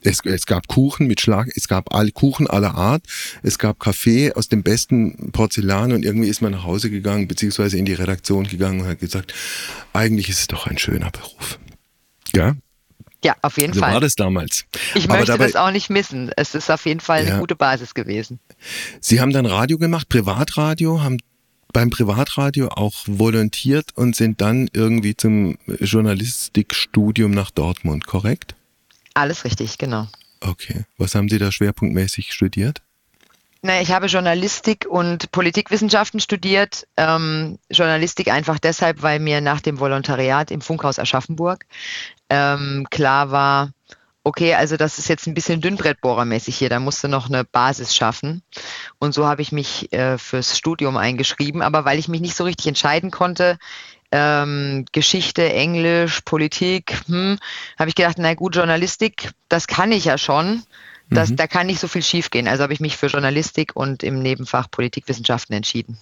[0.02, 3.04] Es, es gab Kuchen mit Schlag, es gab all, Kuchen aller Art,
[3.42, 7.76] es gab Kaffee aus dem besten Porzellan und irgendwie ist man nach Hause gegangen, beziehungsweise
[7.76, 9.34] in die Redaktion gegangen und hat gesagt,
[9.92, 11.58] eigentlich ist es doch ein schöner Beruf.
[12.34, 12.56] Ja,
[13.24, 13.90] ja, auf jeden so Fall.
[13.90, 14.64] So war das damals.
[14.94, 16.30] Ich Aber möchte dabei, das auch nicht missen.
[16.36, 17.38] Es ist auf jeden Fall eine ja.
[17.38, 18.40] gute Basis gewesen.
[19.00, 21.18] Sie haben dann Radio gemacht, Privatradio, haben
[21.72, 28.54] beim Privatradio auch volontiert und sind dann irgendwie zum Journalistikstudium nach Dortmund, korrekt?
[29.14, 30.08] Alles richtig, genau.
[30.40, 30.84] Okay.
[30.96, 32.82] Was haben Sie da schwerpunktmäßig studiert?
[33.62, 36.86] Na, ich habe Journalistik und Politikwissenschaften studiert.
[36.96, 41.66] Ähm, Journalistik einfach deshalb, weil mir nach dem Volontariat im Funkhaus Aschaffenburg
[42.30, 43.72] ähm, klar war,
[44.24, 48.42] okay, also das ist jetzt ein bisschen Dünnbrettbohrermäßig hier, da musste noch eine Basis schaffen.
[48.98, 52.44] Und so habe ich mich äh, fürs Studium eingeschrieben, aber weil ich mich nicht so
[52.44, 53.58] richtig entscheiden konnte,
[54.12, 57.38] ähm, Geschichte, Englisch, Politik, hm,
[57.78, 60.62] habe ich gedacht, na gut, Journalistik, das kann ich ja schon.
[61.10, 61.36] Das, mhm.
[61.36, 62.48] Da kann nicht so viel schiefgehen.
[62.48, 65.98] Also habe ich mich für Journalistik und im Nebenfach Politikwissenschaften entschieden.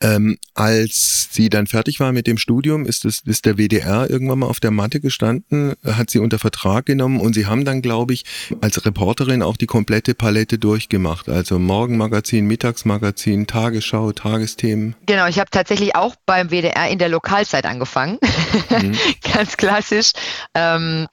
[0.00, 4.38] Ähm, als sie dann fertig war mit dem Studium, ist, es, ist der WDR irgendwann
[4.38, 8.14] mal auf der Matte gestanden, hat sie unter Vertrag genommen und sie haben dann, glaube
[8.14, 8.24] ich,
[8.62, 11.28] als Reporterin auch die komplette Palette durchgemacht.
[11.28, 14.94] Also Morgenmagazin, Mittagsmagazin, Tagesschau, Tagesthemen.
[15.04, 18.18] Genau, ich habe tatsächlich auch beim WDR in der Lokalzeit angefangen.
[18.70, 18.96] Mhm.
[19.34, 20.12] Ganz klassisch.
[20.54, 21.06] Ähm,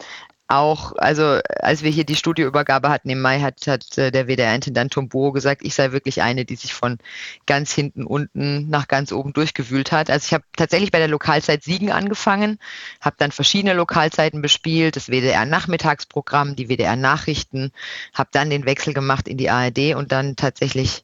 [0.47, 4.93] auch, also als wir hier die Studioübergabe hatten im Mai, hat, hat äh, der WDR-Intendant
[4.93, 6.99] Tombo gesagt, ich sei wirklich eine, die sich von
[7.45, 10.09] ganz hinten unten nach ganz oben durchgewühlt hat.
[10.09, 12.59] Also ich habe tatsächlich bei der Lokalzeit Siegen angefangen,
[13.01, 17.71] habe dann verschiedene Lokalzeiten bespielt, das WDR-Nachmittagsprogramm, die WDR-Nachrichten,
[18.13, 21.03] habe dann den Wechsel gemacht in die ARD und dann tatsächlich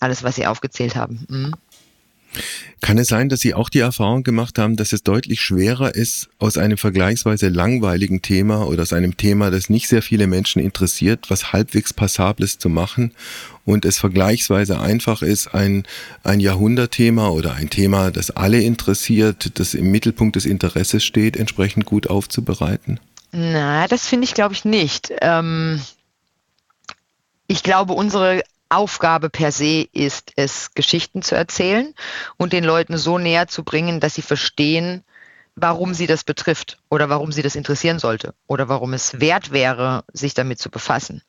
[0.00, 1.26] alles, was Sie aufgezählt haben.
[1.28, 1.54] Mhm.
[2.80, 6.28] Kann es sein, dass Sie auch die Erfahrung gemacht haben, dass es deutlich schwerer ist,
[6.38, 11.30] aus einem vergleichsweise langweiligen Thema oder aus einem Thema, das nicht sehr viele Menschen interessiert,
[11.30, 13.12] was halbwegs Passables zu machen
[13.64, 15.84] und es vergleichsweise einfach ist, ein,
[16.22, 21.84] ein Jahrhundertthema oder ein Thema, das alle interessiert, das im Mittelpunkt des Interesses steht, entsprechend
[21.84, 23.00] gut aufzubereiten?
[23.32, 25.12] Na, das finde ich, glaube ich, nicht.
[25.20, 25.80] Ähm
[27.48, 31.94] ich glaube, unsere Aufgabe per se ist es, Geschichten zu erzählen
[32.36, 35.04] und den Leuten so näher zu bringen, dass sie verstehen,
[35.56, 40.04] warum sie das betrifft oder warum sie das interessieren sollte oder warum es wert wäre,
[40.12, 41.22] sich damit zu befassen.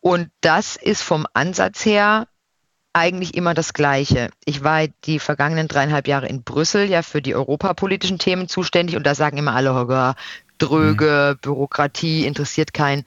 [0.00, 2.26] Und das ist vom Ansatz her
[2.92, 4.30] eigentlich immer das Gleiche.
[4.44, 9.06] Ich war die vergangenen dreieinhalb Jahre in Brüssel ja für die europapolitischen Themen zuständig und
[9.06, 10.14] da sagen immer alle, oh,
[10.58, 11.40] dröge, mhm.
[11.40, 13.04] Bürokratie interessiert keinen.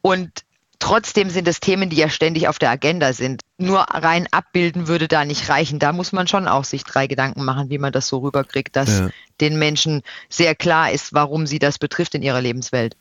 [0.00, 0.44] Und
[0.84, 3.40] Trotzdem sind es Themen, die ja ständig auf der Agenda sind.
[3.56, 5.78] Nur rein abbilden würde da nicht reichen.
[5.78, 8.90] Da muss man schon auch sich drei Gedanken machen, wie man das so rüberkriegt, dass
[8.90, 9.08] ja.
[9.40, 12.98] den Menschen sehr klar ist, warum sie das betrifft in ihrer Lebenswelt.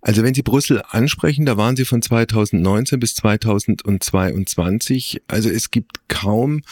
[0.00, 5.22] Also wenn Sie Brüssel ansprechen, da waren Sie von 2019 bis 2022.
[5.28, 6.62] Also es gibt kaum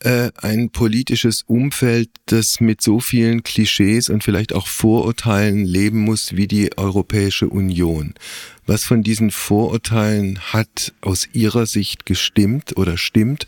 [0.00, 6.36] äh, ein politisches Umfeld, das mit so vielen Klischees und vielleicht auch Vorurteilen leben muss
[6.36, 8.14] wie die Europäische Union.
[8.66, 13.46] Was von diesen Vorurteilen hat aus Ihrer Sicht gestimmt oder stimmt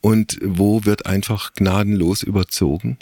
[0.00, 2.98] und wo wird einfach gnadenlos überzogen?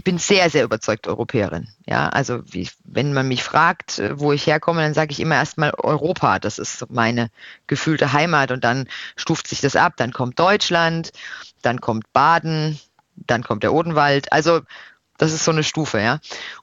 [0.00, 1.68] Ich bin sehr, sehr überzeugt Europäerin.
[1.84, 5.34] Ja, also wie, wenn man mich fragt, äh, wo ich herkomme, dann sage ich immer
[5.34, 6.38] erstmal Europa.
[6.38, 7.28] Das ist meine
[7.66, 9.92] gefühlte Heimat und dann stuft sich das ab.
[9.98, 11.12] Dann kommt Deutschland,
[11.60, 12.80] dann kommt Baden,
[13.14, 14.32] dann kommt der Odenwald.
[14.32, 14.62] Also
[15.18, 16.18] das ist so eine Stufe, ja.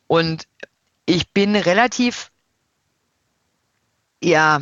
[0.08, 0.48] Und
[1.06, 2.32] ich bin relativ,
[4.20, 4.62] ja,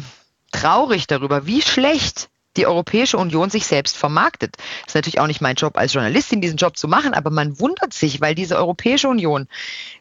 [0.51, 4.57] traurig darüber, wie schlecht die Europäische Union sich selbst vermarktet.
[4.57, 7.59] Das ist natürlich auch nicht mein Job als Journalistin, diesen Job zu machen, aber man
[7.59, 9.47] wundert sich, weil diese Europäische Union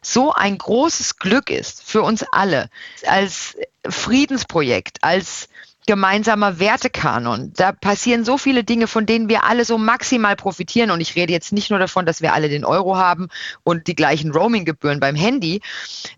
[0.01, 2.69] so ein großes Glück ist für uns alle,
[3.05, 3.55] als
[3.87, 5.49] Friedensprojekt, als
[5.85, 7.53] gemeinsamer Wertekanon.
[7.55, 10.91] Da passieren so viele Dinge, von denen wir alle so maximal profitieren.
[10.91, 13.29] Und ich rede jetzt nicht nur davon, dass wir alle den Euro haben
[13.63, 15.61] und die gleichen Roaminggebühren beim Handy,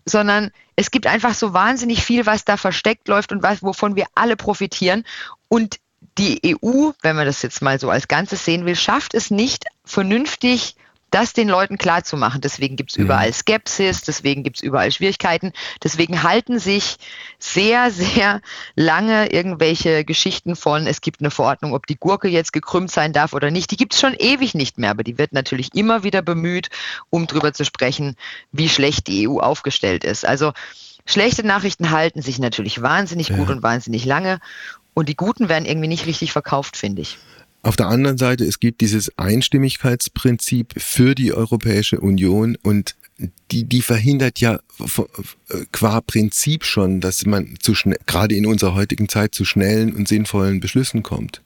[0.04, 4.06] sondern es gibt einfach so wahnsinnig viel, was da versteckt läuft und was, wovon wir
[4.14, 5.04] alle profitieren.
[5.48, 5.78] Und
[6.18, 9.64] die EU, wenn man das jetzt mal so als Ganzes sehen will, schafft es nicht
[9.84, 10.74] vernünftig
[11.10, 12.40] das den Leuten klarzumachen.
[12.40, 13.04] Deswegen gibt es mhm.
[13.04, 15.52] überall Skepsis, deswegen gibt es überall Schwierigkeiten.
[15.82, 16.96] Deswegen halten sich
[17.38, 18.40] sehr, sehr
[18.74, 23.32] lange irgendwelche Geschichten von, es gibt eine Verordnung, ob die Gurke jetzt gekrümmt sein darf
[23.32, 23.70] oder nicht.
[23.70, 26.68] Die gibt es schon ewig nicht mehr, aber die wird natürlich immer wieder bemüht,
[27.10, 28.16] um darüber zu sprechen,
[28.52, 30.26] wie schlecht die EU aufgestellt ist.
[30.26, 30.52] Also
[31.06, 33.36] schlechte Nachrichten halten sich natürlich wahnsinnig ja.
[33.36, 34.40] gut und wahnsinnig lange.
[34.98, 37.18] Und die guten werden irgendwie nicht richtig verkauft, finde ich.
[37.62, 42.96] Auf der anderen Seite, es gibt dieses Einstimmigkeitsprinzip für die Europäische Union und
[43.52, 44.58] die, die verhindert ja
[45.70, 50.08] qua Prinzip schon, dass man zu schnell, gerade in unserer heutigen Zeit zu schnellen und
[50.08, 51.42] sinnvollen Beschlüssen kommt.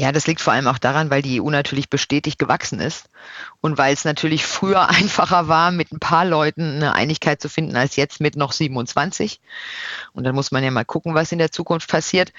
[0.00, 3.10] Ja, das liegt vor allem auch daran, weil die EU natürlich bestätigt gewachsen ist
[3.60, 7.74] und weil es natürlich früher einfacher war, mit ein paar Leuten eine Einigkeit zu finden,
[7.74, 9.40] als jetzt mit noch 27.
[10.12, 12.32] Und dann muss man ja mal gucken, was in der Zukunft passiert.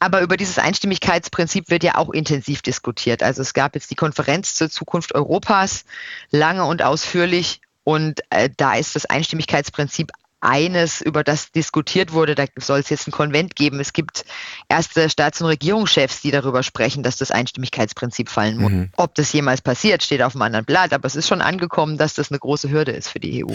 [0.00, 3.22] Aber über dieses Einstimmigkeitsprinzip wird ja auch intensiv diskutiert.
[3.22, 5.84] Also es gab jetzt die Konferenz zur Zukunft Europas,
[6.32, 7.60] lange und ausführlich.
[7.84, 10.10] Und äh, da ist das Einstimmigkeitsprinzip
[10.44, 12.34] eines, über das diskutiert wurde.
[12.34, 13.80] Da soll es jetzt ein Konvent geben.
[13.80, 14.24] Es gibt
[14.68, 18.72] erste Staats- und Regierungschefs, die darüber sprechen, dass das Einstimmigkeitsprinzip fallen muss.
[18.72, 18.90] Mhm.
[18.96, 22.14] Ob das jemals passiert, steht auf einem anderen Blatt, aber es ist schon angekommen, dass
[22.14, 23.54] das eine große Hürde ist für die EU.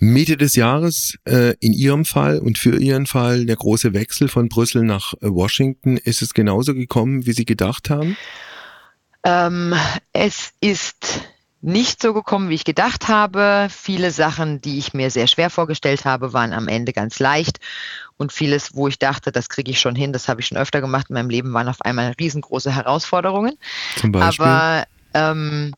[0.00, 4.48] Mitte des Jahres äh, in Ihrem Fall und für Ihren Fall der große Wechsel von
[4.48, 5.96] Brüssel nach äh, Washington.
[5.96, 8.16] Ist es genauso gekommen, wie Sie gedacht haben?
[9.24, 9.74] Ähm,
[10.12, 11.22] es ist
[11.62, 13.68] nicht so gekommen, wie ich gedacht habe.
[13.70, 17.60] Viele Sachen, die ich mir sehr schwer vorgestellt habe, waren am Ende ganz leicht.
[18.16, 20.80] Und vieles, wo ich dachte, das kriege ich schon hin, das habe ich schon öfter
[20.80, 23.56] gemacht in meinem Leben, waren auf einmal riesengroße Herausforderungen.
[23.96, 24.44] Zum Beispiel?
[24.44, 25.72] Aber ähm,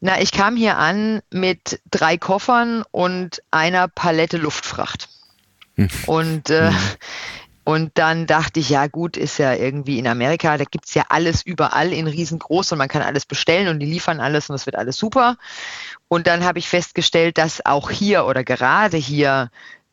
[0.00, 5.08] na, ich kam hier an mit drei Koffern und einer Palette Luftfracht.
[5.76, 5.88] Hm.
[6.06, 6.76] Und äh, hm.
[7.68, 11.42] Und dann dachte ich, ja gut, ist ja irgendwie in Amerika, da gibt's ja alles
[11.42, 14.74] überall in riesengroß und man kann alles bestellen und die liefern alles und es wird
[14.74, 15.36] alles super.
[16.08, 19.50] Und dann habe ich festgestellt, dass auch hier oder gerade hier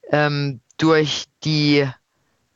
[0.09, 1.85] ähm, durch die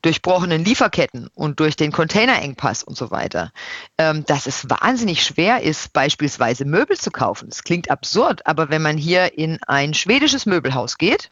[0.01, 3.51] durchbrochenen Lieferketten und durch den Containerengpass und so weiter,
[3.97, 7.49] ähm, dass es wahnsinnig schwer ist, beispielsweise Möbel zu kaufen.
[7.49, 11.29] Das klingt absurd, aber wenn man hier in ein schwedisches Möbelhaus geht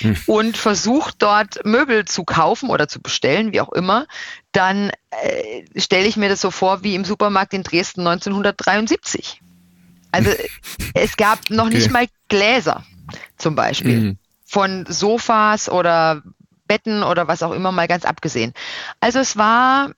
[0.00, 0.16] hm.
[0.26, 4.06] und versucht dort Möbel zu kaufen oder zu bestellen, wie auch immer,
[4.50, 9.40] dann äh, stelle ich mir das so vor wie im Supermarkt in Dresden 1973.
[10.10, 10.30] Also
[10.94, 11.74] es gab noch okay.
[11.74, 12.84] nicht mal Gläser
[13.36, 14.00] zum Beispiel.
[14.00, 14.18] Mhm
[14.52, 16.22] von Sofas oder
[16.66, 18.52] Betten oder was auch immer mal ganz abgesehen.
[19.00, 19.92] Also es war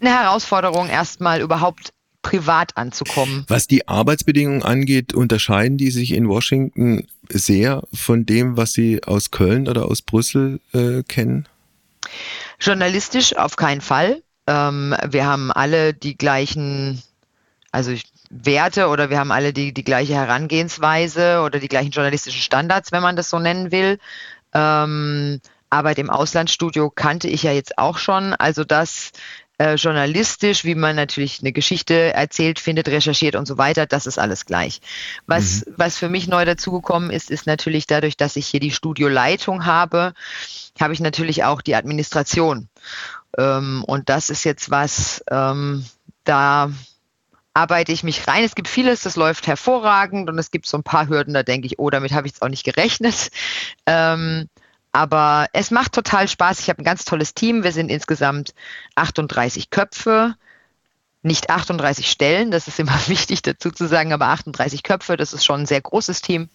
[0.00, 3.44] eine Herausforderung, erstmal überhaupt privat anzukommen.
[3.48, 9.30] Was die Arbeitsbedingungen angeht, unterscheiden die sich in Washington sehr von dem, was Sie aus
[9.30, 11.46] Köln oder aus Brüssel äh, kennen?
[12.60, 14.22] Journalistisch auf keinen Fall.
[14.46, 17.02] Ähm, wir haben alle die gleichen,
[17.72, 17.92] also
[18.30, 23.02] Werte oder wir haben alle die, die gleiche Herangehensweise oder die gleichen journalistischen Standards, wenn
[23.02, 23.98] man das so nennen will.
[24.52, 28.34] Ähm, Arbeit im Auslandsstudio kannte ich ja jetzt auch schon.
[28.34, 29.12] Also das
[29.58, 34.18] äh, journalistisch, wie man natürlich eine Geschichte erzählt, findet, recherchiert und so weiter, das ist
[34.18, 34.80] alles gleich.
[35.26, 35.74] Was, mhm.
[35.76, 40.14] was für mich neu dazugekommen ist, ist natürlich dadurch, dass ich hier die Studioleitung habe,
[40.80, 42.68] habe ich natürlich auch die Administration.
[43.38, 45.84] Ähm, und das ist jetzt was, ähm,
[46.24, 46.70] da
[47.54, 48.44] arbeite ich mich rein.
[48.44, 51.66] Es gibt vieles, das läuft hervorragend und es gibt so ein paar Hürden, da denke
[51.66, 53.30] ich, oh, damit habe ich jetzt auch nicht gerechnet.
[53.84, 54.48] Ähm,
[54.92, 56.60] aber es macht total Spaß.
[56.60, 57.64] Ich habe ein ganz tolles Team.
[57.64, 58.54] Wir sind insgesamt
[58.94, 60.34] 38 Köpfe.
[61.22, 65.44] Nicht 38 Stellen, das ist immer wichtig dazu zu sagen, aber 38 Köpfe, das ist
[65.44, 66.48] schon ein sehr großes Team.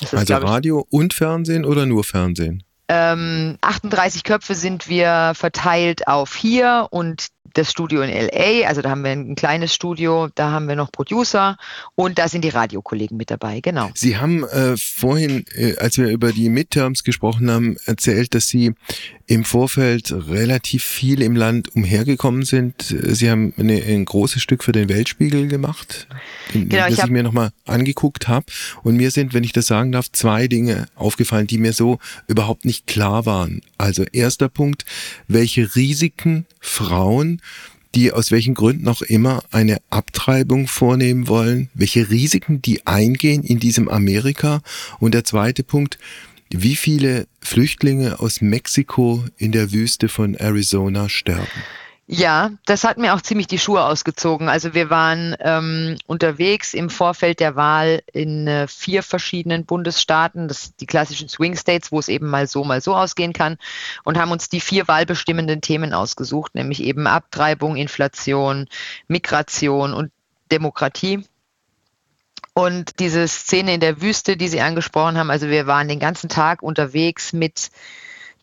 [0.00, 2.62] Ist, also Radio ich, und Fernsehen oder nur Fernsehen?
[2.88, 8.90] Ähm, 38 Köpfe sind wir verteilt auf hier und das Studio in LA, also da
[8.90, 11.56] haben wir ein kleines Studio, da haben wir noch Producer
[11.94, 13.90] und da sind die Radiokollegen mit dabei, genau.
[13.94, 18.74] Sie haben äh, vorhin, äh, als wir über die Midterms gesprochen haben, erzählt, dass Sie
[19.26, 22.82] im Vorfeld relativ viel im Land umhergekommen sind.
[22.82, 26.08] Sie haben eine, ein großes Stück für den Weltspiegel gemacht,
[26.52, 28.46] genau, das ich, ich mir nochmal angeguckt habe.
[28.82, 32.64] Und mir sind, wenn ich das sagen darf, zwei Dinge aufgefallen, die mir so überhaupt
[32.64, 33.62] nicht klar waren.
[33.78, 34.84] Also erster Punkt,
[35.28, 37.39] welche Risiken Frauen
[37.94, 43.58] die aus welchen Gründen auch immer eine Abtreibung vornehmen wollen, welche Risiken die eingehen in
[43.58, 44.62] diesem Amerika.
[45.00, 45.98] Und der zweite Punkt,
[46.50, 51.46] wie viele Flüchtlinge aus Mexiko in der Wüste von Arizona sterben.
[52.12, 54.48] Ja, das hat mir auch ziemlich die Schuhe ausgezogen.
[54.48, 60.74] Also wir waren ähm, unterwegs im Vorfeld der Wahl in äh, vier verschiedenen Bundesstaaten, das
[60.74, 63.58] die klassischen Swing States, wo es eben mal so, mal so ausgehen kann,
[64.02, 68.66] und haben uns die vier wahlbestimmenden Themen ausgesucht, nämlich eben Abtreibung, Inflation,
[69.06, 70.10] Migration und
[70.50, 71.24] Demokratie.
[72.54, 76.28] Und diese Szene in der Wüste, die Sie angesprochen haben, also wir waren den ganzen
[76.28, 77.70] Tag unterwegs mit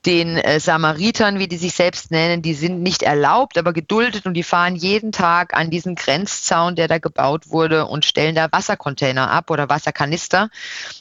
[0.08, 4.36] den äh, Samaritern, wie die sich selbst nennen, die sind nicht erlaubt, aber geduldet und
[4.36, 9.30] die fahren jeden Tag an diesen Grenzzaun, der da gebaut wurde und stellen da Wassercontainer
[9.30, 10.50] ab oder Wasserkanister,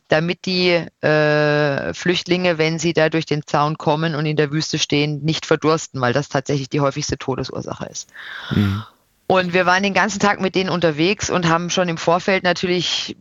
[0.08, 4.78] damit die äh, Flüchtlinge, wenn sie da durch den Zaun kommen und in der Wüste
[4.78, 8.10] stehen, nicht verdursten, weil das tatsächlich die häufigste Todesursache ist.
[8.50, 8.82] Mhm.
[9.28, 13.16] Und wir waren den ganzen Tag mit denen unterwegs und haben schon im Vorfeld natürlich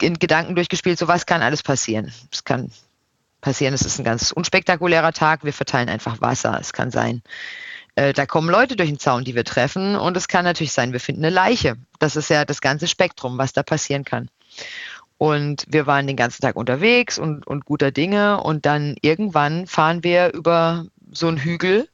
[0.00, 2.12] in Gedanken durchgespielt, so was kann alles passieren.
[2.30, 2.70] Es kann
[3.44, 3.74] passieren.
[3.74, 5.44] Es ist ein ganz unspektakulärer Tag.
[5.44, 6.58] Wir verteilen einfach Wasser.
[6.60, 7.22] Es kann sein,
[7.94, 9.94] äh, da kommen Leute durch den Zaun, die wir treffen.
[9.94, 11.76] Und es kann natürlich sein, wir finden eine Leiche.
[12.00, 14.28] Das ist ja das ganze Spektrum, was da passieren kann.
[15.18, 18.42] Und wir waren den ganzen Tag unterwegs und, und guter Dinge.
[18.42, 21.88] Und dann irgendwann fahren wir über so einen Hügel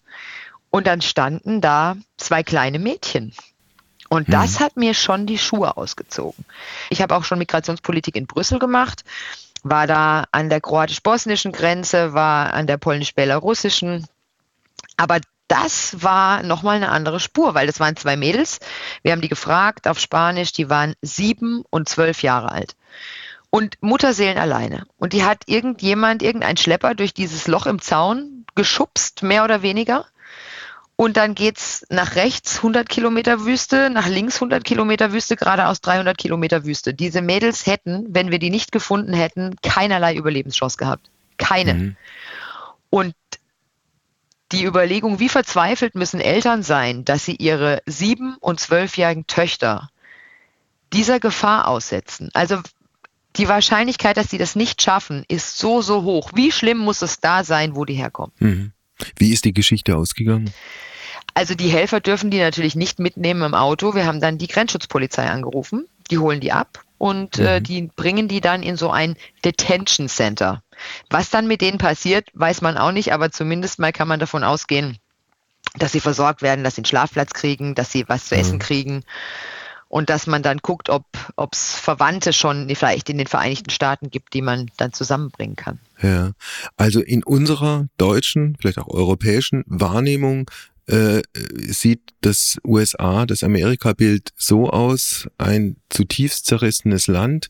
[0.70, 3.34] und dann standen da zwei kleine Mädchen.
[4.08, 4.32] Und mhm.
[4.32, 6.44] das hat mir schon die Schuhe ausgezogen.
[6.90, 9.04] Ich habe auch schon Migrationspolitik in Brüssel gemacht
[9.62, 14.06] war da an der kroatisch-bosnischen Grenze, war an der polnisch-belarussischen.
[14.96, 18.60] Aber das war nochmal eine andere Spur, weil das waren zwei Mädels.
[19.02, 22.76] Wir haben die gefragt auf Spanisch, die waren sieben und zwölf Jahre alt.
[23.50, 24.86] Und Mutterseelen alleine.
[24.96, 30.06] Und die hat irgendjemand, irgendein Schlepper durch dieses Loch im Zaun geschubst, mehr oder weniger.
[31.00, 36.18] Und dann geht's nach rechts 100 Kilometer Wüste, nach links 100 Kilometer Wüste, geradeaus 300
[36.18, 36.92] Kilometer Wüste.
[36.92, 41.08] Diese Mädels hätten, wenn wir die nicht gefunden hätten, keinerlei Überlebenschance gehabt.
[41.38, 41.72] Keine.
[41.72, 41.96] Mhm.
[42.90, 43.14] Und
[44.52, 49.88] die Überlegung, wie verzweifelt müssen Eltern sein, dass sie ihre sieben- und zwölfjährigen Töchter
[50.92, 52.28] dieser Gefahr aussetzen.
[52.34, 52.60] Also
[53.36, 56.32] die Wahrscheinlichkeit, dass sie das nicht schaffen, ist so, so hoch.
[56.34, 58.32] Wie schlimm muss es da sein, wo die herkommen?
[58.38, 58.72] Mhm.
[59.16, 60.52] Wie ist die Geschichte ausgegangen?
[61.34, 63.94] Also die Helfer dürfen die natürlich nicht mitnehmen im Auto.
[63.94, 65.86] Wir haben dann die Grenzschutzpolizei angerufen.
[66.10, 67.46] Die holen die ab und äh, mhm.
[67.46, 70.62] äh, die bringen die dann in so ein Detention Center.
[71.08, 74.44] Was dann mit denen passiert, weiß man auch nicht, aber zumindest mal kann man davon
[74.44, 74.98] ausgehen,
[75.78, 78.60] dass sie versorgt werden, dass sie einen Schlafplatz kriegen, dass sie was zu essen mhm.
[78.60, 79.04] kriegen
[79.88, 81.04] und dass man dann guckt, ob
[81.52, 85.80] es Verwandte schon vielleicht in den Vereinigten Staaten gibt, die man dann zusammenbringen kann.
[86.02, 86.32] Ja,
[86.76, 90.50] also in unserer deutschen, vielleicht auch europäischen Wahrnehmung
[90.90, 91.22] äh,
[91.54, 97.48] sieht das USA, das Amerika-Bild so aus, ein zutiefst zerrissenes Land.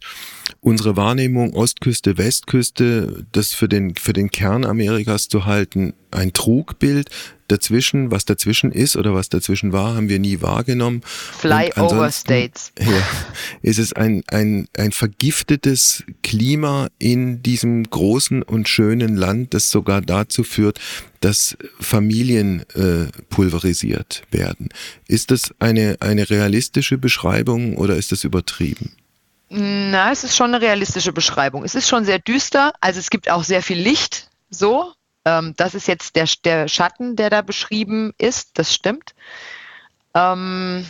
[0.60, 7.08] Unsere Wahrnehmung Ostküste, Westküste, das für den, für den Kern Amerikas zu halten, ein Trugbild.
[7.50, 11.02] Dazwischen, was dazwischen ist oder was dazwischen war, haben wir nie wahrgenommen.
[11.04, 12.72] Flyover States.
[12.80, 13.02] Ja,
[13.62, 20.00] ist es ein, ein, ein vergiftetes Klima in diesem großen und schönen Land, das sogar
[20.00, 20.80] dazu führt,
[21.20, 24.68] dass Familien äh, pulverisiert werden.
[25.06, 28.92] Ist das eine, eine realistische Beschreibung oder ist das übertrieben?
[29.50, 31.64] Na, es ist schon eine realistische Beschreibung.
[31.64, 34.92] Es ist schon sehr düster, also es gibt auch sehr viel Licht, so.
[35.24, 39.14] Ähm, das ist jetzt der, der Schatten, der da beschrieben ist, das stimmt.
[40.14, 40.86] Ähm,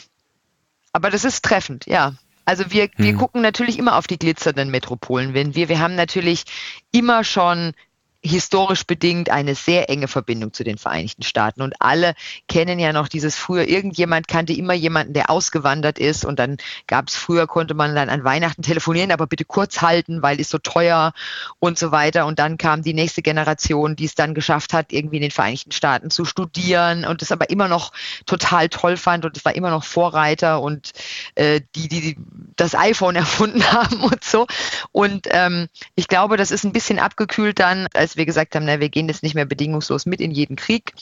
[0.92, 2.14] aber das ist treffend, ja.
[2.44, 3.18] Also wir, wir hm.
[3.18, 5.34] gucken natürlich immer auf die glitzernden Metropolen.
[5.34, 6.44] Wenn wir, wir haben natürlich
[6.90, 7.74] immer schon
[8.22, 11.62] historisch bedingt eine sehr enge Verbindung zu den Vereinigten Staaten.
[11.62, 12.14] Und alle
[12.48, 16.24] kennen ja noch dieses früher, irgendjemand kannte immer jemanden, der ausgewandert ist.
[16.24, 20.22] Und dann gab es früher, konnte man dann an Weihnachten telefonieren, aber bitte kurz halten,
[20.22, 21.12] weil ist so teuer
[21.58, 22.26] und so weiter.
[22.26, 25.72] Und dann kam die nächste Generation, die es dann geschafft hat, irgendwie in den Vereinigten
[25.72, 27.92] Staaten zu studieren und es aber immer noch
[28.26, 30.92] total toll fand und es war immer noch Vorreiter und
[31.36, 32.16] äh, die, die
[32.56, 34.46] das iPhone erfunden haben und so.
[34.92, 38.64] Und ähm, ich glaube, das ist ein bisschen abgekühlt dann, als als wir gesagt haben,
[38.64, 40.94] na, wir gehen jetzt nicht mehr bedingungslos mit in jeden Krieg.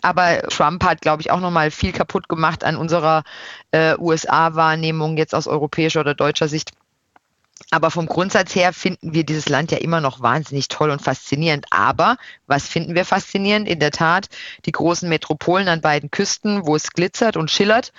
[0.00, 3.22] Aber Trump hat, glaube ich, auch nochmal viel kaputt gemacht an unserer
[3.70, 6.70] äh, USA-Wahrnehmung jetzt aus europäischer oder deutscher Sicht.
[7.70, 11.66] Aber vom Grundsatz her finden wir dieses Land ja immer noch wahnsinnig toll und faszinierend.
[11.70, 13.68] Aber was finden wir faszinierend?
[13.68, 14.28] In der Tat
[14.64, 17.92] die großen Metropolen an beiden Küsten, wo es glitzert und schillert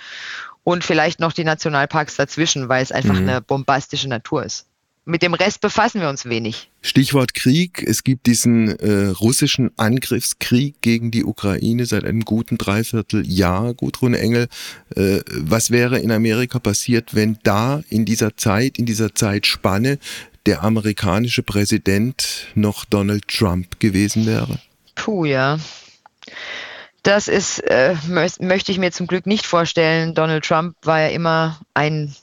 [0.64, 3.28] und vielleicht noch die Nationalparks dazwischen, weil es einfach mhm.
[3.28, 4.67] eine bombastische Natur ist
[5.08, 6.70] mit dem Rest befassen wir uns wenig.
[6.82, 7.82] Stichwort Krieg.
[7.82, 13.72] Es gibt diesen äh, russischen Angriffskrieg gegen die Ukraine seit einem guten Dreivierteljahr.
[13.72, 14.48] Gudrun Engel,
[14.94, 19.98] äh, was wäre in Amerika passiert, wenn da in dieser Zeit, in dieser Zeitspanne
[20.44, 24.58] der amerikanische Präsident noch Donald Trump gewesen wäre?
[24.94, 25.58] Puh, ja.
[27.02, 30.14] Das ist, äh, möchte ich mir zum Glück nicht vorstellen.
[30.14, 32.14] Donald Trump war ja immer ein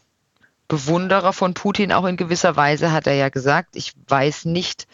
[0.68, 3.76] Bewunderer von Putin auch in gewisser Weise, hat er ja gesagt.
[3.76, 4.88] Ich weiß nicht,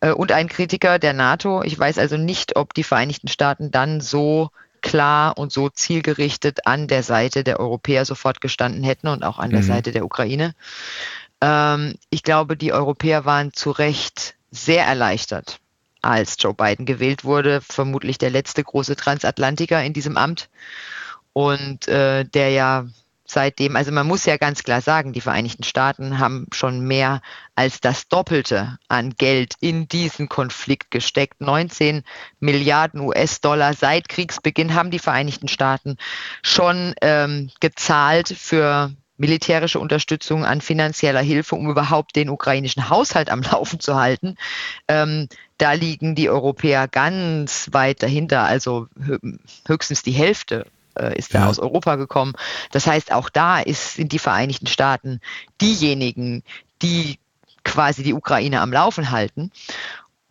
[0.00, 1.62] äh, und ein Kritiker der NATO.
[1.62, 4.50] Ich weiß also nicht, ob die Vereinigten Staaten dann so
[4.82, 9.50] klar und so zielgerichtet an der Seite der Europäer sofort gestanden hätten und auch an
[9.50, 9.66] der mhm.
[9.66, 10.54] Seite der Ukraine.
[11.40, 15.60] Ähm, ich glaube, die Europäer waren zu Recht sehr erleichtert,
[16.02, 20.48] als Joe Biden gewählt wurde, vermutlich der letzte große Transatlantiker in diesem Amt
[21.32, 22.86] und äh, der ja
[23.30, 27.20] seitdem, also man muss ja ganz klar sagen, die Vereinigten Staaten haben schon mehr
[27.54, 31.40] als das Doppelte an Geld in diesen Konflikt gesteckt.
[31.40, 32.02] 19
[32.38, 35.96] Milliarden US-Dollar seit Kriegsbeginn haben die Vereinigten Staaten
[36.42, 43.42] schon ähm, gezahlt für militärische Unterstützung an finanzieller Hilfe, um überhaupt den ukrainischen Haushalt am
[43.52, 44.36] Laufen zu halten.
[44.88, 45.28] Ähm,
[45.58, 48.88] da liegen die Europäer ganz weit dahinter, also
[49.66, 50.66] höchstens die Hälfte
[51.00, 51.40] äh, ist ja.
[51.40, 52.34] da aus Europa gekommen.
[52.72, 55.20] Das heißt, auch da ist, sind die Vereinigten Staaten
[55.60, 56.42] diejenigen,
[56.82, 57.18] die
[57.64, 59.50] quasi die Ukraine am Laufen halten.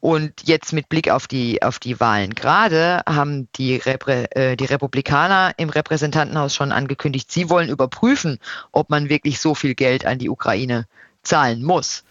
[0.02, 4.66] Und jetzt mit Blick auf die, auf die Wahlen gerade haben die, Reprä, äh, die
[4.66, 8.40] Republikaner im Repräsentantenhaus schon angekündigt, sie wollen überprüfen,
[8.72, 10.86] ob man wirklich so viel Geld an die Ukraine
[11.22, 12.06] zahlen muss.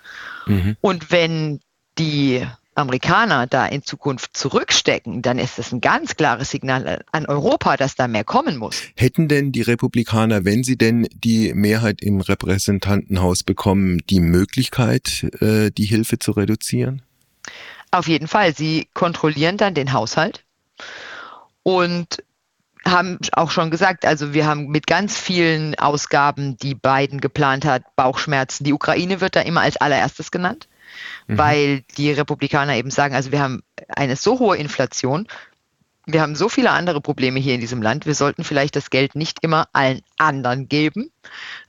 [0.46, 0.76] Mhm.
[0.82, 1.60] Und wenn
[1.98, 2.46] die
[2.78, 7.96] Amerikaner da in Zukunft zurückstecken, dann ist das ein ganz klares Signal an Europa, dass
[7.96, 8.82] da mehr kommen muss.
[8.96, 15.70] Hätten denn die Republikaner, wenn sie denn die Mehrheit im Repräsentantenhaus bekommen, die Möglichkeit, äh,
[15.70, 17.02] die Hilfe zu reduzieren?
[17.90, 18.54] Auf jeden Fall.
[18.54, 20.44] Sie kontrollieren dann den Haushalt
[21.64, 22.22] und
[22.84, 27.82] haben auch schon gesagt, also wir haben mit ganz vielen Ausgaben, die Biden geplant hat,
[27.96, 28.64] Bauchschmerzen.
[28.64, 30.68] Die Ukraine wird da immer als allererstes genannt
[31.26, 31.38] mhm.
[31.38, 35.26] weil die Republikaner eben sagen, also wir haben eine so hohe Inflation,
[36.06, 39.14] wir haben so viele andere Probleme hier in diesem Land, wir sollten vielleicht das Geld
[39.14, 41.10] nicht immer allen anderen geben.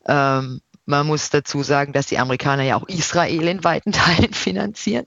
[0.07, 5.05] Ähm, man muss dazu sagen, dass die Amerikaner ja auch Israel in weiten Teilen finanzieren.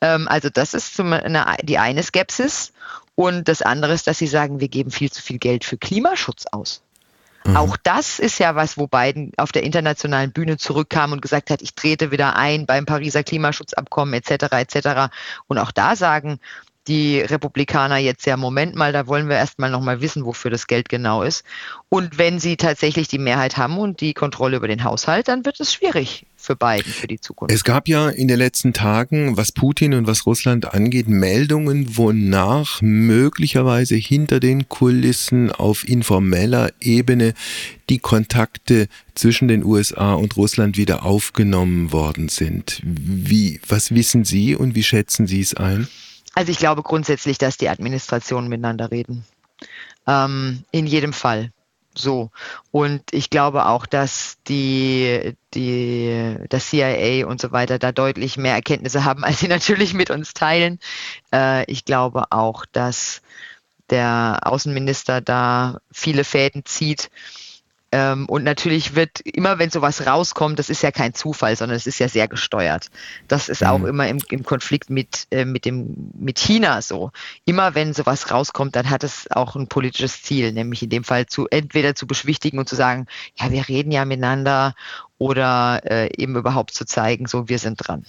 [0.00, 2.72] Ähm, also das ist zum, eine, die eine Skepsis.
[3.14, 6.46] Und das andere ist, dass sie sagen, wir geben viel zu viel Geld für Klimaschutz
[6.52, 6.82] aus.
[7.48, 7.56] Mhm.
[7.56, 11.62] Auch das ist ja was, wo Biden auf der internationalen Bühne zurückkam und gesagt hat,
[11.62, 14.52] ich trete wieder ein beim Pariser Klimaschutzabkommen etc.
[14.52, 15.14] etc.
[15.46, 16.40] Und auch da sagen
[16.88, 20.88] die Republikaner jetzt ja, Moment mal, da wollen wir erstmal nochmal wissen, wofür das Geld
[20.88, 21.44] genau ist.
[21.90, 25.60] Und wenn sie tatsächlich die Mehrheit haben und die Kontrolle über den Haushalt, dann wird
[25.60, 27.54] es schwierig für Biden für die Zukunft.
[27.54, 32.80] Es gab ja in den letzten Tagen, was Putin und was Russland angeht, Meldungen, wonach
[32.80, 37.34] möglicherweise hinter den Kulissen auf informeller Ebene
[37.90, 42.80] die Kontakte zwischen den USA und Russland wieder aufgenommen worden sind.
[42.84, 45.88] Wie, was wissen Sie und wie schätzen Sie es ein?
[46.38, 49.24] Also ich glaube grundsätzlich, dass die Administrationen miteinander reden.
[50.06, 51.50] Ähm, in jedem Fall.
[51.96, 52.30] So.
[52.70, 58.54] Und ich glaube auch, dass die, die, das CIA und so weiter da deutlich mehr
[58.54, 60.78] Erkenntnisse haben, als sie natürlich mit uns teilen.
[61.34, 63.20] Äh, ich glaube auch, dass
[63.90, 67.10] der Außenminister da viele Fäden zieht
[67.90, 71.86] ähm, und natürlich wird immer, wenn sowas rauskommt, das ist ja kein Zufall, sondern es
[71.86, 72.88] ist ja sehr gesteuert.
[73.28, 73.68] Das ist mhm.
[73.68, 77.12] auch immer im, im Konflikt mit, äh, mit, dem, mit China so.
[77.46, 81.26] Immer wenn sowas rauskommt, dann hat es auch ein politisches Ziel, nämlich in dem Fall
[81.26, 84.74] zu entweder zu beschwichtigen und zu sagen, ja, wir reden ja miteinander
[85.16, 88.04] oder äh, eben überhaupt zu zeigen, so wir sind dran.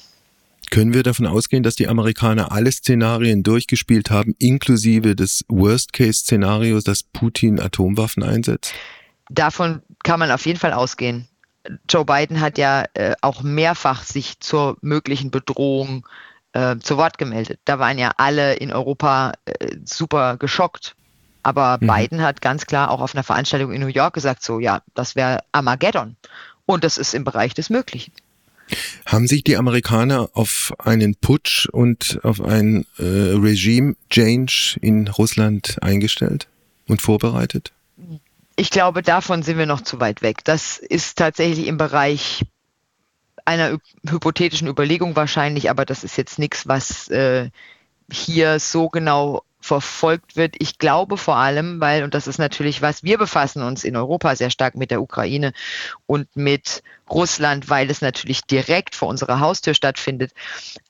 [0.71, 7.01] Können wir davon ausgehen, dass die Amerikaner alle Szenarien durchgespielt haben, inklusive des Worst-Case-Szenarios, dass
[7.01, 8.73] Putin Atomwaffen einsetzt?
[9.29, 11.27] Davon kann man auf jeden Fall ausgehen.
[11.87, 16.07] Joe Biden hat ja äh, auch mehrfach sich zur möglichen Bedrohung
[16.53, 17.59] äh, zu Wort gemeldet.
[17.65, 20.95] Da waren ja alle in Europa äh, super geschockt.
[21.43, 21.87] Aber mhm.
[21.87, 25.15] Biden hat ganz klar auch auf einer Veranstaltung in New York gesagt, so ja, das
[25.15, 26.15] wäre Armageddon.
[26.65, 28.13] Und das ist im Bereich des Möglichen.
[29.05, 36.47] Haben sich die Amerikaner auf einen Putsch und auf ein äh, Regime-Change in Russland eingestellt
[36.87, 37.71] und vorbereitet?
[38.59, 40.43] Ich glaube, davon sind wir noch zu weit weg.
[40.43, 42.43] Das ist tatsächlich im Bereich
[43.45, 47.51] einer hypothetischen Überlegung wahrscheinlich, aber das ist jetzt nichts, was äh,
[48.11, 50.55] hier so genau verfolgt wird.
[50.59, 54.35] Ich glaube vor allem, weil, und das ist natürlich was, wir befassen uns in Europa
[54.35, 55.53] sehr stark mit der Ukraine
[56.05, 60.33] und mit Russland, weil es natürlich direkt vor unserer Haustür stattfindet.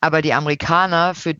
[0.01, 1.35] Aber die Amerikaner, für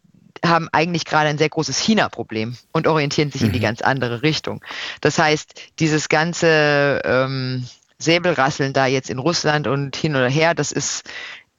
[0.45, 3.47] haben eigentlich gerade ein sehr großes China-Problem und orientieren sich mhm.
[3.47, 3.63] in die mhm.
[3.63, 4.63] ganz andere Richtung.
[5.01, 7.65] Das heißt, dieses ganze ähm,
[7.97, 11.03] Säbelrasseln da jetzt in Russland und hin oder her, das ist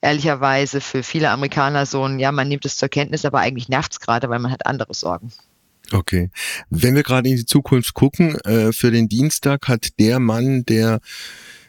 [0.01, 3.93] ehrlicherweise für viele Amerikaner so ein, ja, man nimmt es zur Kenntnis, aber eigentlich nervt
[3.93, 5.33] es gerade, weil man hat andere Sorgen.
[5.93, 6.31] Okay.
[6.71, 11.01] Wenn wir gerade in die Zukunft gucken, äh, für den Dienstag hat der Mann, der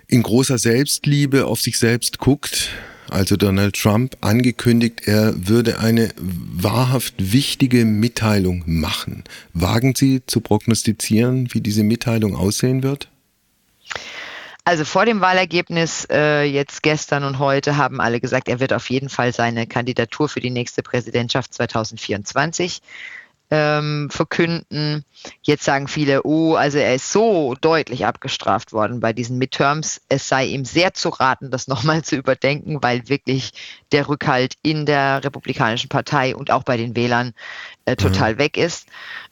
[0.08, 2.70] in großer Selbstliebe auf sich selbst guckt,
[3.12, 9.24] also Donald Trump, angekündigt, er würde eine wahrhaft wichtige Mitteilung machen.
[9.54, 13.10] Wagen Sie zu prognostizieren, wie diese Mitteilung aussehen wird?
[14.64, 18.90] Also vor dem Wahlergebnis äh, jetzt gestern und heute haben alle gesagt, er wird auf
[18.90, 22.82] jeden Fall seine Kandidatur für die nächste Präsidentschaft 2024
[23.52, 25.04] ähm, verkünden.
[25.44, 30.02] Jetzt sagen viele, oh, also er ist so deutlich abgestraft worden bei diesen Midterms.
[30.08, 33.52] Es sei ihm sehr zu raten, das nochmal zu überdenken, weil wirklich
[33.92, 37.34] der Rückhalt in der Republikanischen Partei und auch bei den Wählern
[37.86, 38.40] äh, total mhm.
[38.40, 38.88] weg ist.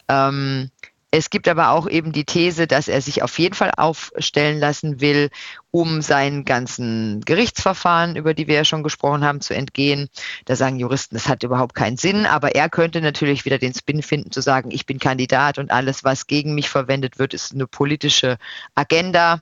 [0.10, 0.70] Ähm,
[1.12, 5.02] es gibt aber auch eben die These, dass er sich auf jeden Fall aufstellen lassen
[5.02, 5.30] will,
[5.72, 10.10] um seinen ganzen Gerichtsverfahren, über die wir ja schon gesprochen haben, zu entgehen.
[10.46, 14.02] Da sagen Juristen, das hat überhaupt keinen Sinn, aber er könnte natürlich wieder den Spin
[14.02, 17.68] finden, zu sagen, ich bin Kandidat und alles, was gegen mich verwendet wird, ist eine
[17.68, 18.38] politische
[18.74, 19.42] Agenda.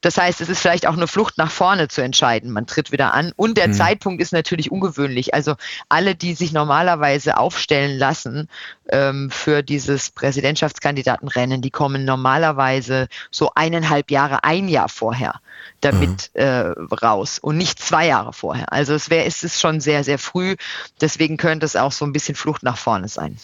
[0.00, 2.50] Das heißt, es ist vielleicht auch eine Flucht nach vorne zu entscheiden.
[2.50, 3.32] Man tritt wieder an.
[3.36, 3.74] Und der mhm.
[3.74, 5.34] Zeitpunkt ist natürlich ungewöhnlich.
[5.34, 5.56] Also
[5.90, 8.48] alle, die sich normalerweise aufstellen lassen
[8.88, 15.40] ähm, für dieses Präsidentschaftskandidatenrennen, die kommen normalerweise so eineinhalb Jahre, ein Jahr vorher
[15.80, 16.40] damit mhm.
[16.40, 16.60] äh,
[17.02, 18.72] raus und nicht zwei Jahre vorher.
[18.72, 20.56] Also es wäre, es ist schon sehr, sehr früh.
[21.00, 23.38] Deswegen könnte es auch so ein bisschen Flucht nach vorne sein.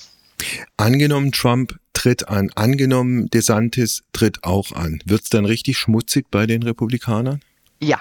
[0.76, 2.50] Angenommen, Trump tritt an.
[2.54, 5.00] Angenommen, DeSantis tritt auch an.
[5.04, 7.40] Wird es dann richtig schmutzig bei den Republikanern?
[7.80, 7.98] Ja.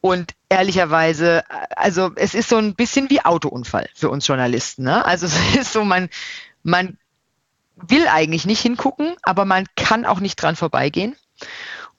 [0.00, 1.44] Und ehrlicherweise,
[1.76, 4.84] also es ist so ein bisschen wie Autounfall für uns Journalisten.
[4.84, 5.04] Ne?
[5.04, 6.08] Also es ist so, man,
[6.62, 6.98] man
[7.76, 11.16] will eigentlich nicht hingucken, aber man kann auch nicht dran vorbeigehen.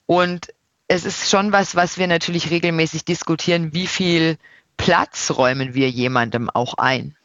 [0.06, 0.48] Und
[0.88, 4.38] es ist schon was, was wir natürlich regelmäßig diskutieren, wie viel
[4.76, 7.16] Platz räumen wir jemandem auch ein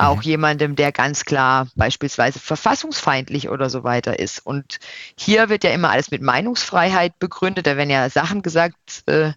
[0.00, 0.22] auch mhm.
[0.22, 4.44] jemandem, der ganz klar beispielsweise verfassungsfeindlich oder so weiter ist.
[4.44, 4.78] Und
[5.16, 7.66] hier wird ja immer alles mit Meinungsfreiheit begründet.
[7.66, 8.76] Da werden ja Sachen gesagt,
[9.06, 9.32] äh,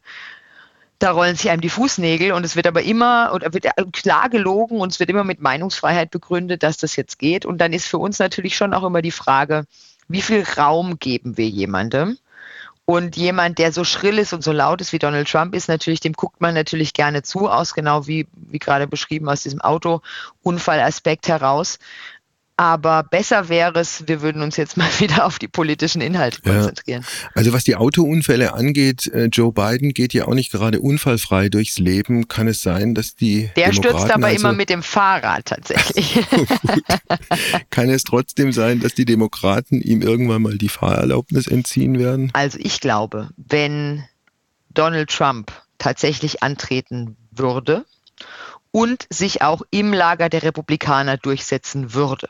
[1.00, 4.80] da rollen sich einem die Fußnägel und es wird aber immer oder wird klar gelogen
[4.80, 7.46] und es wird immer mit Meinungsfreiheit begründet, dass das jetzt geht.
[7.46, 9.66] Und dann ist für uns natürlich schon auch immer die Frage,
[10.08, 12.18] wie viel Raum geben wir jemandem?
[12.86, 16.02] Und jemand, der so schrill ist und so laut ist wie Donald Trump ist, natürlich,
[16.02, 21.30] dem guckt man natürlich gerne zu, aus genau wie, wie gerade beschrieben aus diesem Autounfallaspekt
[21.30, 21.80] heraus.
[22.56, 27.02] Aber besser wäre es, wir würden uns jetzt mal wieder auf die politischen Inhalte konzentrieren.
[27.02, 27.30] Ja.
[27.34, 31.80] Also was die Autounfälle angeht, äh, Joe Biden geht ja auch nicht gerade unfallfrei durchs
[31.80, 32.28] Leben.
[32.28, 33.50] Kann es sein, dass die.
[33.56, 36.20] Der Demokraten stürzt aber also immer mit dem Fahrrad tatsächlich.
[37.70, 42.30] Kann es trotzdem sein, dass die Demokraten ihm irgendwann mal die Fahrerlaubnis entziehen werden?
[42.34, 44.04] Also ich glaube, wenn
[44.74, 47.86] Donald Trump tatsächlich antreten würde
[48.72, 52.30] und sich auch im Lager der Republikaner durchsetzen würde,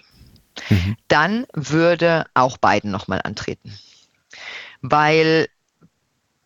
[0.70, 0.96] Mhm.
[1.08, 3.78] dann würde auch Biden nochmal antreten.
[4.82, 5.48] Weil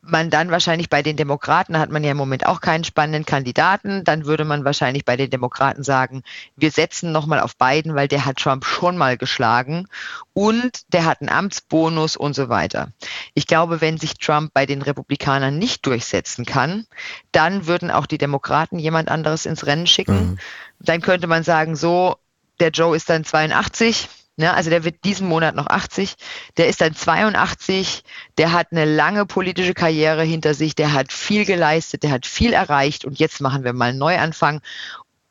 [0.08, 4.04] man dann wahrscheinlich bei den Demokraten, hat man ja im Moment auch keinen spannenden Kandidaten,
[4.04, 6.24] dann würde man wahrscheinlich bei den Demokraten sagen,
[6.56, 9.88] wir setzen nochmal auf Biden, weil der hat Trump schon mal geschlagen
[10.34, 12.90] und der hat einen Amtsbonus und so weiter.
[13.34, 16.88] Ich glaube, wenn sich Trump bei den Republikanern nicht durchsetzen kann,
[17.32, 20.32] dann würden auch die Demokraten jemand anderes ins Rennen schicken.
[20.32, 20.40] Mhm.
[20.80, 22.18] Dann könnte man sagen, so,
[22.60, 26.16] der Joe ist dann 82, ne, also der wird diesen Monat noch 80,
[26.58, 28.04] der ist dann 82,
[28.38, 32.54] der hat eine lange politische Karriere hinter sich, der hat viel geleistet, der hat viel
[32.54, 33.06] erreicht.
[33.06, 34.62] Und jetzt machen wir mal einen Neuanfang.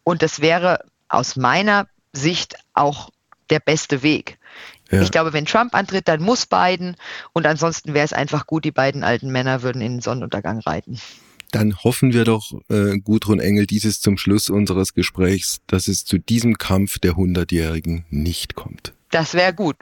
[0.05, 3.11] Und das wäre aus meiner Sicht auch
[3.51, 4.39] der beste Weg.
[4.91, 5.01] Ja.
[5.01, 6.97] Ich glaube, wenn Trump antritt, dann muss Biden.
[7.33, 11.01] Und ansonsten wäre es einfach gut, die beiden alten Männer würden in den Sonnenuntergang reiten
[11.57, 16.19] dann hoffen wir doch, äh, Gudrun Engel, dieses zum Schluss unseres Gesprächs, dass es zu
[16.19, 18.93] diesem Kampf der Hundertjährigen nicht kommt.
[19.11, 19.77] Das wäre gut.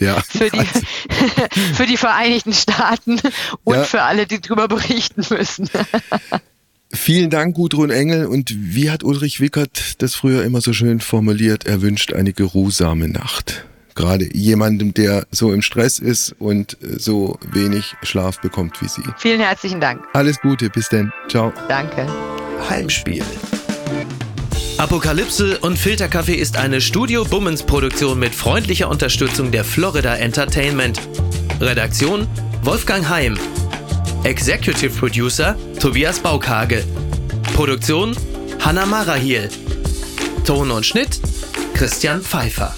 [0.00, 0.22] Ja.
[0.28, 0.64] für, die,
[1.74, 3.20] für die Vereinigten Staaten
[3.64, 3.84] und ja.
[3.84, 5.68] für alle, die darüber berichten müssen.
[6.92, 8.26] Vielen Dank, Gudrun Engel.
[8.26, 11.66] Und wie hat Ulrich Wickert das früher immer so schön formuliert?
[11.66, 13.64] Er wünscht eine geruhsame Nacht
[13.94, 19.02] gerade jemandem, der so im Stress ist und äh, so wenig Schlaf bekommt wie Sie.
[19.18, 20.02] Vielen herzlichen Dank.
[20.12, 21.12] Alles Gute, bis denn.
[21.28, 21.52] Ciao.
[21.68, 22.06] Danke.
[22.68, 23.22] Heimspiel.
[24.76, 31.00] Apokalypse und Filterkaffee ist eine Studio Bummens Produktion mit freundlicher Unterstützung der Florida Entertainment.
[31.60, 32.26] Redaktion
[32.62, 33.38] Wolfgang Heim.
[34.24, 36.84] Executive Producer Tobias Baukage.
[37.54, 38.16] Produktion
[38.58, 39.48] Hanna Marahiel.
[40.44, 41.20] Ton und Schnitt
[41.74, 42.74] Christian Pfeiffer.